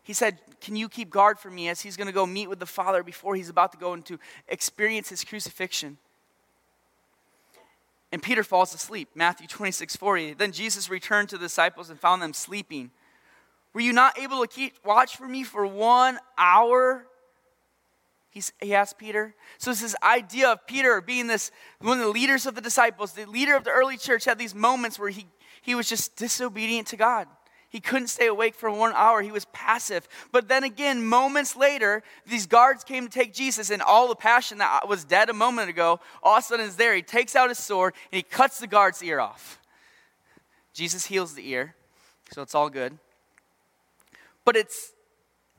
he 0.02 0.14
said, 0.14 0.38
Can 0.62 0.76
you 0.76 0.88
keep 0.88 1.10
guard 1.10 1.38
for 1.38 1.50
me 1.50 1.68
as 1.68 1.82
he's 1.82 1.94
going 1.94 2.06
to 2.06 2.12
go 2.12 2.24
meet 2.24 2.48
with 2.48 2.58
the 2.58 2.64
Father 2.64 3.02
before 3.02 3.34
he's 3.34 3.50
about 3.50 3.72
to 3.72 3.78
go 3.78 3.92
into 3.92 4.18
experience 4.48 5.10
his 5.10 5.24
crucifixion? 5.24 5.98
And 8.12 8.22
Peter 8.22 8.42
falls 8.42 8.72
asleep. 8.72 9.10
Matthew 9.14 9.46
26, 9.46 9.94
40. 9.94 10.32
Then 10.32 10.52
Jesus 10.52 10.88
returned 10.88 11.28
to 11.28 11.36
the 11.36 11.44
disciples 11.44 11.90
and 11.90 12.00
found 12.00 12.22
them 12.22 12.32
sleeping. 12.32 12.92
Were 13.74 13.80
you 13.80 13.92
not 13.92 14.18
able 14.18 14.40
to 14.40 14.46
keep 14.46 14.78
watch 14.84 15.16
for 15.16 15.28
me 15.28 15.42
for 15.42 15.66
one 15.66 16.18
hour? 16.38 17.06
He's, 18.30 18.52
he 18.60 18.74
asked 18.74 18.98
Peter. 18.98 19.34
So 19.58 19.72
it's 19.72 19.82
this 19.82 19.96
idea 20.02 20.50
of 20.50 20.66
Peter 20.66 21.00
being 21.00 21.26
this 21.26 21.50
one 21.80 21.98
of 21.98 22.04
the 22.04 22.10
leaders 22.10 22.46
of 22.46 22.54
the 22.54 22.60
disciples, 22.60 23.12
the 23.12 23.26
leader 23.26 23.54
of 23.54 23.64
the 23.64 23.70
early 23.70 23.96
church, 23.96 24.24
had 24.24 24.38
these 24.38 24.54
moments 24.54 24.98
where 24.98 25.10
he, 25.10 25.26
he 25.60 25.74
was 25.74 25.88
just 25.88 26.16
disobedient 26.16 26.88
to 26.88 26.96
God. 26.96 27.28
He 27.68 27.80
couldn't 27.80 28.06
stay 28.06 28.28
awake 28.28 28.54
for 28.54 28.70
one 28.70 28.92
hour. 28.94 29.20
He 29.20 29.32
was 29.32 29.46
passive. 29.46 30.08
But 30.30 30.46
then 30.46 30.62
again, 30.62 31.04
moments 31.04 31.56
later, 31.56 32.04
these 32.24 32.46
guards 32.46 32.84
came 32.84 33.04
to 33.04 33.10
take 33.10 33.34
Jesus, 33.34 33.70
and 33.70 33.82
all 33.82 34.06
the 34.06 34.14
passion 34.14 34.58
that 34.58 34.88
was 34.88 35.04
dead 35.04 35.28
a 35.28 35.32
moment 35.32 35.68
ago, 35.68 35.98
all 36.22 36.36
of 36.36 36.44
a 36.44 36.46
sudden 36.46 36.66
is 36.66 36.76
there. 36.76 36.94
He 36.94 37.02
takes 37.02 37.34
out 37.34 37.48
his 37.48 37.58
sword 37.58 37.94
and 38.12 38.16
he 38.16 38.22
cuts 38.22 38.60
the 38.60 38.68
guard's 38.68 39.02
ear 39.02 39.18
off. 39.18 39.60
Jesus 40.72 41.06
heals 41.06 41.34
the 41.34 41.48
ear, 41.50 41.74
so 42.32 42.42
it's 42.42 42.54
all 42.54 42.70
good. 42.70 42.96
But 44.44 44.56
it's 44.56 44.92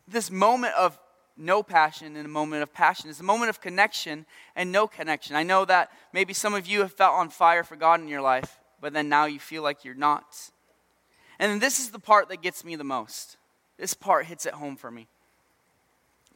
this 0.07 0.29
moment 0.29 0.73
of 0.75 0.99
no 1.37 1.63
passion 1.63 2.15
and 2.15 2.25
a 2.25 2.29
moment 2.29 2.63
of 2.63 2.73
passion. 2.73 3.09
It's 3.09 3.19
a 3.19 3.23
moment 3.23 3.49
of 3.49 3.59
connection 3.59 4.25
and 4.55 4.71
no 4.71 4.87
connection. 4.87 5.35
I 5.35 5.43
know 5.43 5.65
that 5.65 5.91
maybe 6.13 6.33
some 6.33 6.53
of 6.53 6.65
you 6.65 6.79
have 6.81 6.93
felt 6.93 7.15
on 7.15 7.29
fire 7.29 7.63
for 7.63 7.75
God 7.75 7.99
in 7.99 8.07
your 8.07 8.21
life, 8.21 8.59
but 8.79 8.93
then 8.93 9.09
now 9.09 9.25
you 9.25 9.39
feel 9.39 9.63
like 9.63 9.83
you're 9.83 9.95
not. 9.95 10.51
And 11.39 11.59
this 11.59 11.79
is 11.79 11.89
the 11.89 11.99
part 11.99 12.29
that 12.29 12.41
gets 12.41 12.63
me 12.63 12.75
the 12.75 12.83
most. 12.83 13.37
This 13.77 13.93
part 13.93 14.27
hits 14.27 14.45
it 14.45 14.53
home 14.53 14.77
for 14.77 14.89
me. 14.89 15.07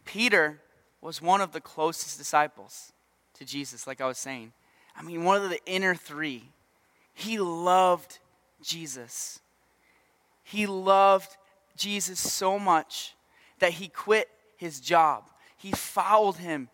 Peter 0.04 0.60
was 1.02 1.22
one 1.22 1.40
of 1.40 1.54
the 1.54 1.62
closest 1.62 2.18
disciples 2.18 2.92
to 3.36 3.46
Jesus, 3.46 3.88
like 3.88 4.02
I 4.02 4.08
was 4.08 4.18
saying. 4.18 4.52
I 4.98 5.02
mean, 5.02 5.24
one 5.24 5.42
of 5.42 5.50
the 5.50 5.64
inner 5.66 5.96
three. 5.96 6.50
He 7.14 7.40
loved 7.40 8.20
Jesus. 8.62 9.40
He 10.44 10.66
loved 10.66 11.38
Jesus 11.80 12.20
so 12.20 12.60
much 12.60 13.16
that 13.60 13.72
he 13.72 13.88
quit 13.88 14.30
his 14.58 14.80
job. 14.80 15.24
He 15.58 15.72
followed 15.72 16.36
him 16.36 16.70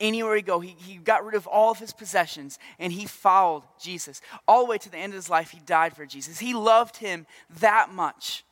anywhere 0.00 0.36
he 0.36 0.42
go. 0.42 0.60
He, 0.60 0.76
he 0.78 0.96
got 0.96 1.24
rid 1.24 1.34
of 1.34 1.46
all 1.46 1.70
of 1.70 1.78
his 1.78 1.92
possessions 1.92 2.58
and 2.78 2.92
he 2.92 3.06
followed 3.06 3.62
Jesus. 3.80 4.20
All 4.48 4.64
the 4.64 4.70
way 4.70 4.78
to 4.78 4.90
the 4.90 4.98
end 4.98 5.12
of 5.12 5.16
his 5.16 5.30
life, 5.30 5.50
he 5.50 5.60
died 5.60 5.94
for 5.94 6.06
Jesus. 6.06 6.38
He 6.38 6.54
loved 6.54 6.96
him 6.96 7.26
that 7.60 7.92
much. 7.92 8.44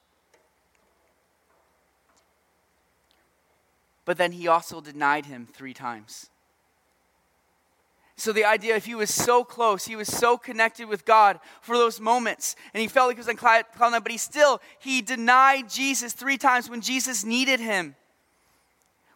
But 4.05 4.17
then 4.17 4.33
he 4.33 4.49
also 4.49 4.81
denied 4.81 5.27
him 5.27 5.47
three 5.47 5.75
times. 5.75 6.31
So 8.19 8.33
the 8.33 8.45
idea, 8.45 8.75
if 8.75 8.85
he 8.85 8.97
was 8.97 9.15
so 9.15 9.45
close, 9.45 9.85
he 9.85 9.95
was 9.95 10.09
so 10.09 10.37
connected 10.37 10.89
with 10.89 11.05
God 11.05 11.39
for 11.61 11.79
those 11.79 12.01
moments, 12.01 12.57
and 12.75 12.81
he 12.81 12.89
felt 12.89 13.07
like 13.07 13.17
he 13.17 13.21
was 13.21 13.29
on 13.29 13.37
cloud 13.37 13.65
nine, 13.81 14.03
but 14.03 14.11
he 14.11 14.19
still, 14.19 14.61
he 14.81 15.03
denied 15.03 15.71
Jesus 15.71 16.15
three 16.15 16.37
times 16.37 16.69
when 16.69 16.81
Jesus 16.81 17.25
needed 17.25 17.61
him. 17.61 17.95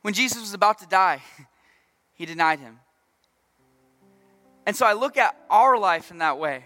When 0.02 0.14
Jesus 0.14 0.40
was 0.40 0.54
about 0.54 0.78
to 0.78 0.86
die, 0.86 1.20
he 2.14 2.26
denied 2.26 2.60
him. 2.60 2.78
And 4.66 4.76
so 4.76 4.86
I 4.86 4.92
look 4.92 5.16
at 5.16 5.36
our 5.50 5.76
life 5.76 6.12
in 6.12 6.18
that 6.18 6.38
way. 6.38 6.64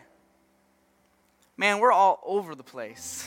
Man, 1.57 1.79
we're 1.79 1.91
all 1.91 2.21
over 2.23 2.55
the 2.55 2.63
place. 2.63 3.27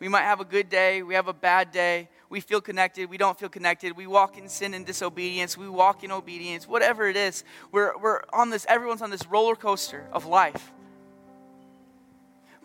We 0.00 0.08
might 0.08 0.24
have 0.24 0.40
a 0.40 0.44
good 0.44 0.68
day, 0.68 1.02
we 1.02 1.14
have 1.14 1.28
a 1.28 1.32
bad 1.32 1.72
day, 1.72 2.10
we 2.34 2.40
feel 2.40 2.60
connected, 2.60 3.08
we 3.08 3.16
don't 3.16 3.38
feel 3.38 3.48
connected, 3.48 3.96
we 3.96 4.08
walk 4.08 4.36
in 4.36 4.48
sin 4.48 4.74
and 4.74 4.84
disobedience, 4.84 5.56
we 5.56 5.68
walk 5.68 6.02
in 6.02 6.10
obedience, 6.10 6.66
whatever 6.66 7.06
it 7.06 7.14
is. 7.14 7.44
We're, 7.70 7.96
we're 7.96 8.22
on 8.32 8.50
this, 8.50 8.66
everyone's 8.68 9.02
on 9.02 9.10
this 9.10 9.24
roller 9.28 9.54
coaster 9.54 10.04
of 10.12 10.26
life. 10.26 10.72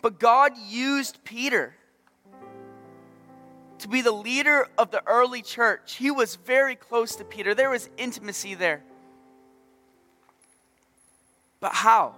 But 0.02 0.18
God 0.18 0.54
used 0.68 1.22
Peter 1.22 1.76
to 3.78 3.86
be 3.86 4.02
the 4.02 4.10
leader 4.10 4.66
of 4.76 4.90
the 4.90 5.06
early 5.06 5.40
church. 5.40 5.94
He 5.94 6.10
was 6.10 6.34
very 6.34 6.74
close 6.74 7.14
to 7.14 7.24
Peter, 7.24 7.54
there 7.54 7.70
was 7.70 7.88
intimacy 7.96 8.56
there. 8.56 8.82
But 11.60 11.74
how? 11.74 12.16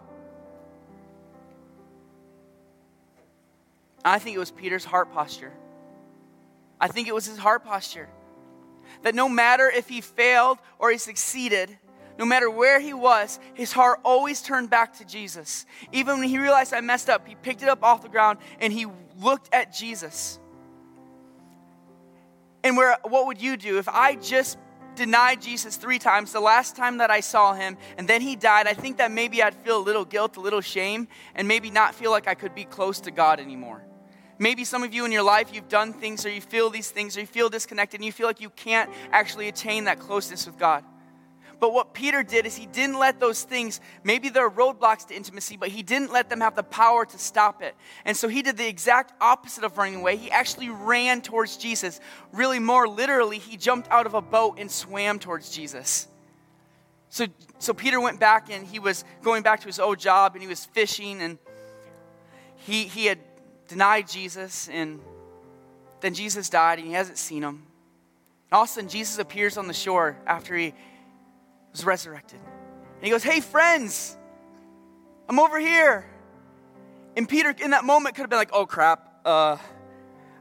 I 4.02 4.18
think 4.18 4.36
it 4.36 4.38
was 4.38 4.50
Peter's 4.50 4.86
heart 4.86 5.12
posture. 5.12 5.52
I 6.82 6.88
think 6.88 7.06
it 7.06 7.14
was 7.14 7.26
his 7.26 7.38
heart 7.38 7.64
posture. 7.64 8.08
That 9.02 9.14
no 9.14 9.28
matter 9.28 9.70
if 9.70 9.88
he 9.88 10.00
failed 10.00 10.58
or 10.80 10.90
he 10.90 10.98
succeeded, 10.98 11.78
no 12.18 12.24
matter 12.24 12.50
where 12.50 12.80
he 12.80 12.92
was, 12.92 13.38
his 13.54 13.72
heart 13.72 14.00
always 14.04 14.42
turned 14.42 14.68
back 14.68 14.98
to 14.98 15.04
Jesus. 15.04 15.64
Even 15.92 16.18
when 16.18 16.28
he 16.28 16.38
realized 16.38 16.74
I 16.74 16.80
messed 16.80 17.08
up, 17.08 17.26
he 17.26 17.36
picked 17.36 17.62
it 17.62 17.68
up 17.68 17.84
off 17.84 18.02
the 18.02 18.08
ground 18.08 18.40
and 18.60 18.72
he 18.72 18.86
looked 19.20 19.54
at 19.54 19.72
Jesus. 19.72 20.40
And 22.64 22.76
where, 22.76 22.98
what 23.02 23.26
would 23.26 23.40
you 23.40 23.56
do 23.56 23.78
if 23.78 23.88
I 23.88 24.16
just 24.16 24.58
denied 24.96 25.40
Jesus 25.40 25.76
three 25.76 26.00
times, 26.00 26.32
the 26.32 26.40
last 26.40 26.74
time 26.74 26.98
that 26.98 27.12
I 27.12 27.20
saw 27.20 27.54
him, 27.54 27.76
and 27.96 28.08
then 28.08 28.20
he 28.20 28.34
died? 28.34 28.66
I 28.66 28.74
think 28.74 28.98
that 28.98 29.12
maybe 29.12 29.40
I'd 29.40 29.54
feel 29.54 29.78
a 29.78 29.82
little 29.82 30.04
guilt, 30.04 30.36
a 30.36 30.40
little 30.40 30.60
shame, 30.60 31.06
and 31.36 31.46
maybe 31.46 31.70
not 31.70 31.94
feel 31.94 32.10
like 32.10 32.26
I 32.26 32.34
could 32.34 32.54
be 32.56 32.64
close 32.64 33.00
to 33.02 33.12
God 33.12 33.38
anymore. 33.38 33.84
Maybe 34.42 34.64
some 34.64 34.82
of 34.82 34.92
you 34.92 35.04
in 35.04 35.12
your 35.12 35.22
life, 35.22 35.54
you've 35.54 35.68
done 35.68 35.92
things 35.92 36.26
or 36.26 36.28
you 36.28 36.40
feel 36.40 36.68
these 36.68 36.90
things 36.90 37.16
or 37.16 37.20
you 37.20 37.28
feel 37.28 37.48
disconnected 37.48 38.00
and 38.00 38.04
you 38.04 38.10
feel 38.10 38.26
like 38.26 38.40
you 38.40 38.50
can't 38.50 38.90
actually 39.12 39.46
attain 39.46 39.84
that 39.84 40.00
closeness 40.00 40.46
with 40.46 40.58
God. 40.58 40.82
But 41.60 41.72
what 41.72 41.94
Peter 41.94 42.24
did 42.24 42.44
is 42.44 42.56
he 42.56 42.66
didn't 42.66 42.98
let 42.98 43.20
those 43.20 43.44
things, 43.44 43.80
maybe 44.02 44.30
they're 44.30 44.50
roadblocks 44.50 45.06
to 45.06 45.14
intimacy, 45.14 45.56
but 45.56 45.68
he 45.68 45.84
didn't 45.84 46.10
let 46.10 46.28
them 46.28 46.40
have 46.40 46.56
the 46.56 46.64
power 46.64 47.06
to 47.06 47.18
stop 47.18 47.62
it. 47.62 47.76
And 48.04 48.16
so 48.16 48.26
he 48.26 48.42
did 48.42 48.56
the 48.56 48.66
exact 48.66 49.12
opposite 49.20 49.62
of 49.62 49.78
running 49.78 50.00
away. 50.00 50.16
He 50.16 50.28
actually 50.28 50.70
ran 50.70 51.20
towards 51.20 51.56
Jesus. 51.56 52.00
Really, 52.32 52.58
more 52.58 52.88
literally, 52.88 53.38
he 53.38 53.56
jumped 53.56 53.88
out 53.92 54.06
of 54.06 54.14
a 54.14 54.20
boat 54.20 54.58
and 54.58 54.68
swam 54.68 55.20
towards 55.20 55.50
Jesus. 55.50 56.08
So, 57.10 57.26
so 57.60 57.72
Peter 57.72 58.00
went 58.00 58.18
back 58.18 58.50
and 58.50 58.66
he 58.66 58.80
was 58.80 59.04
going 59.22 59.44
back 59.44 59.60
to 59.60 59.66
his 59.66 59.78
old 59.78 60.00
job 60.00 60.34
and 60.34 60.42
he 60.42 60.48
was 60.48 60.64
fishing 60.64 61.22
and 61.22 61.38
he, 62.56 62.86
he 62.86 63.06
had 63.06 63.20
denied 63.72 64.06
Jesus 64.06 64.68
and 64.68 65.00
then 66.00 66.14
Jesus 66.14 66.50
died 66.50 66.78
and 66.78 66.86
he 66.86 66.92
hasn't 66.92 67.16
seen 67.16 67.42
him. 67.42 67.48
And 68.50 68.52
all 68.52 68.64
of 68.64 68.68
a 68.68 68.72
sudden, 68.72 68.90
Jesus 68.90 69.18
appears 69.18 69.56
on 69.56 69.66
the 69.66 69.72
shore 69.72 70.16
after 70.26 70.54
he 70.54 70.74
was 71.70 71.84
resurrected. 71.86 72.38
And 72.38 73.04
he 73.04 73.10
goes, 73.10 73.22
Hey, 73.22 73.40
friends, 73.40 74.16
I'm 75.28 75.38
over 75.38 75.58
here. 75.58 76.04
And 77.16 77.26
Peter, 77.26 77.54
in 77.62 77.70
that 77.70 77.84
moment, 77.84 78.14
could 78.14 78.22
have 78.22 78.30
been 78.30 78.38
like, 78.38 78.50
Oh, 78.52 78.66
crap. 78.66 79.08
Uh, 79.24 79.56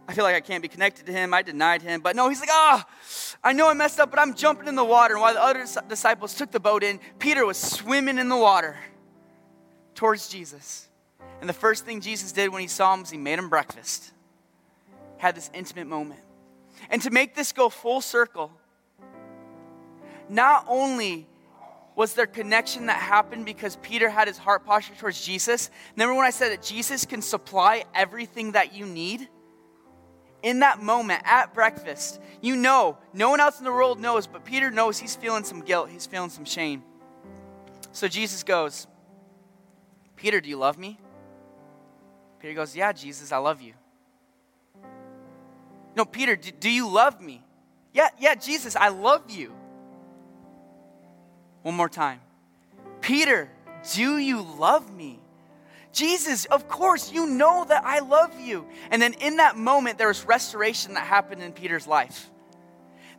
I 0.08 0.14
feel 0.14 0.26
like 0.26 0.36
I 0.36 0.42
can't 0.42 0.62
be 0.62 0.68
connected 0.68 1.06
to 1.06 1.14
him. 1.14 1.34
I 1.34 1.42
denied 1.42 1.82
him. 1.82 2.02
But 2.02 2.18
no, 2.18 2.28
he's 2.28 2.42
like, 2.42 2.50
Ah, 2.52 2.86
oh, 2.86 3.38
I 3.44 3.54
know 3.54 3.70
I 3.70 3.74
messed 3.74 4.00
up, 4.00 4.10
but 4.10 4.20
I'm 4.20 4.34
jumping 4.34 4.68
in 4.68 4.76
the 4.76 4.84
water. 4.84 5.14
And 5.14 5.22
while 5.22 5.34
the 5.34 5.42
other 5.42 5.66
disciples 5.88 6.34
took 6.34 6.52
the 6.52 6.60
boat 6.60 6.84
in, 6.84 7.00
Peter 7.18 7.46
was 7.46 7.58
swimming 7.58 8.18
in 8.18 8.28
the 8.28 8.38
water 8.38 8.76
towards 9.96 10.28
Jesus. 10.28 10.90
And 11.42 11.50
the 11.50 11.54
first 11.54 11.86
thing 11.86 12.00
Jesus 12.00 12.32
did 12.32 12.50
when 12.50 12.62
he 12.62 12.68
saw 12.68 12.94
him 12.94 13.02
was 13.02 13.10
he 13.10 13.18
made 13.18 13.40
him 13.40 13.50
breakfast. 13.50 14.12
Had 15.18 15.36
this 15.36 15.50
intimate 15.54 15.88
moment. 15.88 16.22
And 16.90 17.02
to 17.02 17.10
make 17.10 17.36
this 17.36 17.52
go 17.52 17.70
full 17.70 18.00
circle, 18.00 18.52
not 20.30 20.66
only 20.68 21.28
was 21.96 22.14
there 22.14 22.26
connection 22.26 22.86
that 22.86 22.98
happened 22.98 23.46
because 23.46 23.76
Peter 23.78 24.10
had 24.10 24.28
his 24.28 24.38
heart 24.38 24.66
posture 24.66 24.94
towards 24.96 25.24
Jesus. 25.24 25.70
Remember 25.96 26.16
when 26.16 26.26
I 26.26 26.30
said 26.30 26.52
that 26.52 26.64
Jesus 26.64 27.06
can 27.06 27.22
supply 27.22 27.84
everything 27.94 28.54
that 28.54 28.74
you 28.74 28.86
need? 28.86 29.28
In 30.42 30.60
that 30.60 30.82
moment 30.82 31.22
at 31.26 31.54
breakfast, 31.54 32.20
you 32.42 32.56
know, 32.56 32.98
no 33.14 33.30
one 33.30 33.40
else 33.40 33.60
in 33.60 33.66
the 33.66 33.72
world 33.72 34.00
knows, 34.00 34.26
but 34.26 34.44
Peter 34.44 34.72
knows 34.72 34.98
he's 34.98 35.16
feeling 35.16 35.44
some 35.44 35.62
guilt, 35.62 35.90
he's 35.90 36.08
feeling 36.08 36.32
some 36.32 36.46
shame. 36.46 36.84
So 37.92 38.08
Jesus 38.08 38.42
goes, 38.42 38.88
Peter, 40.16 40.42
do 40.42 40.50
you 40.50 40.58
love 40.58 40.80
me? 40.80 40.98
Peter 42.42 42.54
goes, 42.56 42.76
Yeah, 42.76 42.92
Jesus, 42.92 43.32
I 43.32 43.38
love 43.38 43.62
you. 43.62 43.74
No, 45.96 46.06
Peter, 46.06 46.36
do, 46.36 46.52
do 46.52 46.70
you 46.70 46.90
love 46.90 47.22
me? 47.22 47.44
Yeah, 47.94 48.10
yeah, 48.20 48.36
Jesus, 48.36 48.76
I 48.76 48.90
love 48.90 49.30
you. 49.30 49.54
One 51.62 51.76
more 51.76 51.90
time. 51.90 52.22
Peter, 53.02 53.50
do 53.94 54.18
you 54.18 54.42
love 54.42 54.92
me? 54.94 55.20
Jesus, 55.94 56.46
of 56.46 56.68
course, 56.68 57.12
you 57.12 57.26
know 57.26 57.66
that 57.68 57.84
I 57.84 58.00
love 58.00 58.40
you. 58.40 58.66
And 58.90 59.02
then 59.02 59.14
in 59.14 59.38
that 59.38 59.58
moment, 59.58 59.98
there 59.98 60.08
was 60.08 60.26
restoration 60.26 60.94
that 60.94 61.06
happened 61.06 61.44
in 61.44 61.52
Peter's 61.52 61.86
life. 61.86 62.30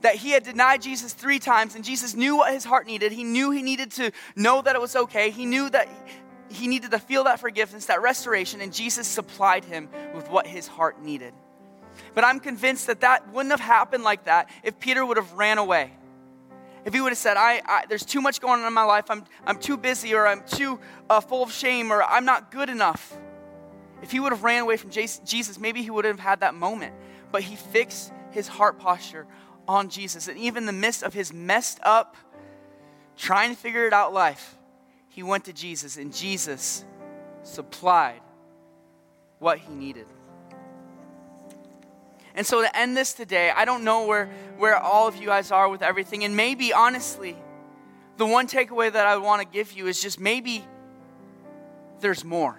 That 0.00 0.16
he 0.16 0.30
had 0.30 0.42
denied 0.42 0.82
Jesus 0.82 1.12
three 1.12 1.38
times, 1.38 1.76
and 1.76 1.85
Jesus 1.85 2.14
knew 2.14 2.38
what 2.38 2.52
his 2.52 2.64
heart 2.64 2.87
needed. 2.87 3.12
He 3.12 3.24
knew 3.24 3.50
he 3.50 3.62
needed 3.62 3.92
to 3.92 4.11
know 4.35 4.62
that 4.62 4.74
it 4.74 4.80
was 4.80 4.96
okay. 4.96 5.30
He 5.30 5.44
knew 5.44 5.68
that 5.70 5.87
he 6.53 6.69
needed 6.69 6.91
to 6.91 6.99
feel 6.99 7.25
that 7.25 7.41
forgiveness, 7.41 7.87
that 7.87 8.03
restoration, 8.03 8.61
and 8.61 8.73
Jesus 8.73 9.07
supplied 9.07 9.65
him 9.65 9.88
with 10.15 10.31
what 10.31 10.47
his 10.47 10.67
heart 10.67 11.03
needed. 11.03 11.35
But 12.15 12.25
I'm 12.25 12.41
convinced 12.41 12.87
that 12.87 13.01
that 13.01 13.33
wouldn't 13.33 13.51
have 13.51 13.61
happened 13.61 14.05
like 14.05 14.25
that 14.25 14.49
if 14.62 14.79
Peter 14.79 15.05
would 15.05 15.17
have 15.17 15.33
ran 15.33 15.59
away 15.59 15.93
if 16.85 16.95
he 16.95 17.01
would 17.01 17.11
have 17.11 17.19
said, 17.19 17.37
I, 17.37 17.62
I, 17.65 17.85
there's 17.88 18.05
too 18.05 18.21
much 18.21 18.41
going 18.41 18.61
on 18.61 18.67
in 18.67 18.73
my 18.73 18.85
life, 18.85 19.11
I'm, 19.11 19.25
I'm 19.47 19.59
too 19.59 19.77
busy, 19.77 20.15
or 20.15 20.27
I'm 20.27 20.43
too 20.45 20.81
uh, 21.09 21.21
full 21.21 21.43
of 21.43 21.53
shame, 21.53 21.93
or 21.93 22.03
I'm 22.03 22.25
not 22.25 22.51
good 22.51 22.69
enough. 22.69 23.17
If 24.03 24.11
he 24.11 24.19
would 24.19 24.33
have 24.33 24.43
ran 24.43 24.62
away 24.62 24.77
from 24.77 24.91
Jesus, 24.91 25.59
maybe 25.59 25.83
he 25.83 25.91
wouldn't 25.91 26.19
have 26.19 26.29
had 26.29 26.41
that 26.41 26.55
moment. 26.55 26.95
But 27.31 27.43
he 27.43 27.55
fixed 27.55 28.12
his 28.33 28.49
heart 28.49 28.79
posture 28.79 29.27
on 29.69 29.91
Jesus. 29.91 30.27
And 30.27 30.37
even 30.38 30.65
in 30.65 30.67
the 30.67 30.73
midst 30.73 31.05
of 31.05 31.15
his 31.15 31.33
messed 31.33 31.79
up, 31.85 32.17
trying 33.17 33.55
to 33.55 33.57
figure 33.57 33.87
it 33.87 33.93
out 33.93 34.12
life, 34.12 34.57
he 35.12 35.22
went 35.22 35.44
to 35.44 35.53
Jesus, 35.53 35.98
and 35.98 36.14
Jesus 36.14 36.85
supplied 37.42 38.20
what 39.38 39.59
he 39.59 39.75
needed. 39.75 40.07
And 42.35 42.46
so 42.46 42.62
to 42.62 42.77
end 42.77 42.96
this 42.96 43.12
today, 43.12 43.53
I 43.55 43.66
don't 43.66 43.85
know 43.85 44.07
where, 44.07 44.31
where 44.57 44.79
all 44.79 45.07
of 45.07 45.16
you 45.16 45.27
guys 45.27 45.51
are 45.51 45.68
with 45.68 45.83
everything. 45.83 46.25
And 46.25 46.35
maybe, 46.35 46.72
honestly, 46.72 47.37
the 48.16 48.25
one 48.25 48.46
takeaway 48.46 48.90
that 48.90 49.07
I 49.07 49.18
want 49.18 49.42
to 49.42 49.46
give 49.46 49.72
you 49.72 49.87
is 49.87 50.01
just 50.01 50.18
maybe 50.18 50.64
there's 52.01 52.25
more. 52.25 52.59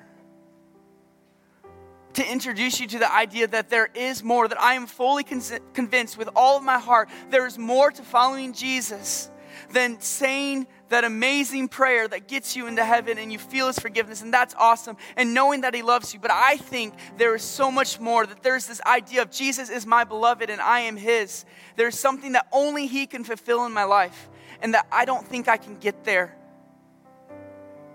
To 2.14 2.32
introduce 2.32 2.80
you 2.80 2.86
to 2.86 3.00
the 3.00 3.12
idea 3.12 3.48
that 3.48 3.72
there 3.72 3.90
is 3.96 4.24
more, 4.24 4.48
that 4.48 4.62
I 4.62 4.76
am 4.76 4.86
fully 4.86 5.24
convinced 5.24 6.20
with 6.20 6.30
all 6.36 6.58
of 6.58 6.64
my 6.64 6.78
heart, 6.78 7.10
there 7.32 7.48
is 7.48 7.58
more 7.58 7.90
to 7.90 8.04
following 8.04 8.54
Jesus 8.54 9.32
than 9.72 10.00
saying 10.00 10.68
that 10.94 11.04
amazing 11.04 11.68
prayer 11.68 12.08
that 12.08 12.28
gets 12.28 12.56
you 12.56 12.68
into 12.68 12.86
heaven 12.86 13.18
and 13.18 13.32
you 13.32 13.40
feel 13.40 13.68
his 13.68 13.78
forgiveness, 13.80 14.22
and 14.22 14.34
that's 14.34 14.56
awesome, 14.56 14.96
and 15.18 15.34
knowing 15.34 15.62
that 15.62 15.74
he 15.74 15.82
loves 15.82 16.14
you. 16.14 16.20
But 16.20 16.32
I 16.32 16.58
think 16.58 16.94
there 17.18 17.36
is 17.36 17.42
so 17.42 17.72
much 17.72 18.00
more 18.00 18.26
that 18.26 18.44
there's 18.44 18.68
this 18.68 18.82
idea 18.82 19.22
of 19.24 19.32
Jesus 19.32 19.70
is 19.70 19.86
my 19.86 20.04
beloved 20.04 20.50
and 20.50 20.62
I 20.62 20.82
am 20.82 20.96
his. 20.96 21.46
There's 21.76 21.98
something 21.98 22.34
that 22.34 22.48
only 22.52 22.88
he 22.88 23.08
can 23.08 23.24
fulfill 23.24 23.66
in 23.66 23.74
my 23.74 23.84
life, 23.84 24.30
and 24.62 24.74
that 24.74 24.88
I 24.92 25.06
don't 25.06 25.26
think 25.28 25.48
I 25.48 25.58
can 25.58 25.78
get 25.78 26.04
there 26.04 26.38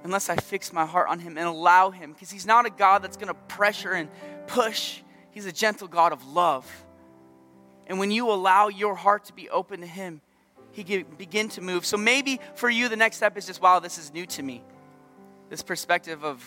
unless 0.05 0.29
I 0.29 0.37
fix 0.37 0.73
my 0.73 0.87
heart 0.87 1.09
on 1.09 1.19
him 1.19 1.39
and 1.39 1.47
allow 1.47 1.91
him, 1.91 2.13
because 2.13 2.31
he's 2.31 2.47
not 2.47 2.67
a 2.67 2.71
God 2.71 3.03
that's 3.03 3.17
going 3.17 3.29
to 3.29 3.35
pressure 3.35 3.93
and 3.93 4.09
push, 4.47 5.03
he's 5.31 5.47
a 5.47 5.53
gentle 5.53 5.89
God 5.89 6.13
of 6.13 6.27
love. 6.27 6.67
And 7.87 7.99
when 7.99 8.11
you 8.11 8.31
allow 8.31 8.69
your 8.69 8.95
heart 8.95 9.25
to 9.27 9.33
be 9.33 9.49
open 9.49 9.81
to 9.81 9.87
him, 9.87 10.21
he 10.79 10.85
can 10.85 11.05
begin 11.17 11.49
to 11.49 11.61
move. 11.61 11.85
So 11.85 11.97
maybe 11.97 12.39
for 12.55 12.71
you, 12.71 12.89
the 12.89 12.97
next 12.97 13.17
step 13.17 13.37
is 13.37 13.47
just, 13.47 13.61
wow, 13.61 13.81
this 13.81 13.99
is 13.99 14.13
new 14.13 14.27
to 14.27 14.43
me. 14.45 14.63
This 15.51 15.61
perspective 15.61 16.25
of 16.25 16.41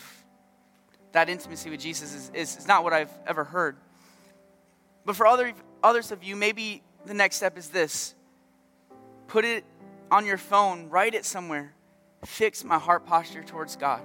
that 1.11 1.27
intimacy 1.27 1.69
with 1.69 1.81
Jesus 1.81 2.13
is, 2.13 2.31
is, 2.33 2.57
is 2.59 2.67
not 2.67 2.85
what 2.85 2.93
I've 2.93 3.11
ever 3.27 3.43
heard. 3.43 3.75
But 5.03 5.17
for 5.17 5.27
other, 5.27 5.51
others 5.83 6.13
of 6.13 6.23
you, 6.23 6.37
maybe 6.37 6.81
the 7.05 7.13
next 7.13 7.35
step 7.35 7.57
is 7.57 7.69
this 7.69 8.15
put 9.27 9.43
it 9.43 9.65
on 10.09 10.25
your 10.25 10.37
phone, 10.37 10.89
write 10.89 11.13
it 11.13 11.25
somewhere, 11.25 11.73
fix 12.23 12.63
my 12.63 12.79
heart 12.79 13.05
posture 13.05 13.43
towards 13.43 13.75
God. 13.75 14.01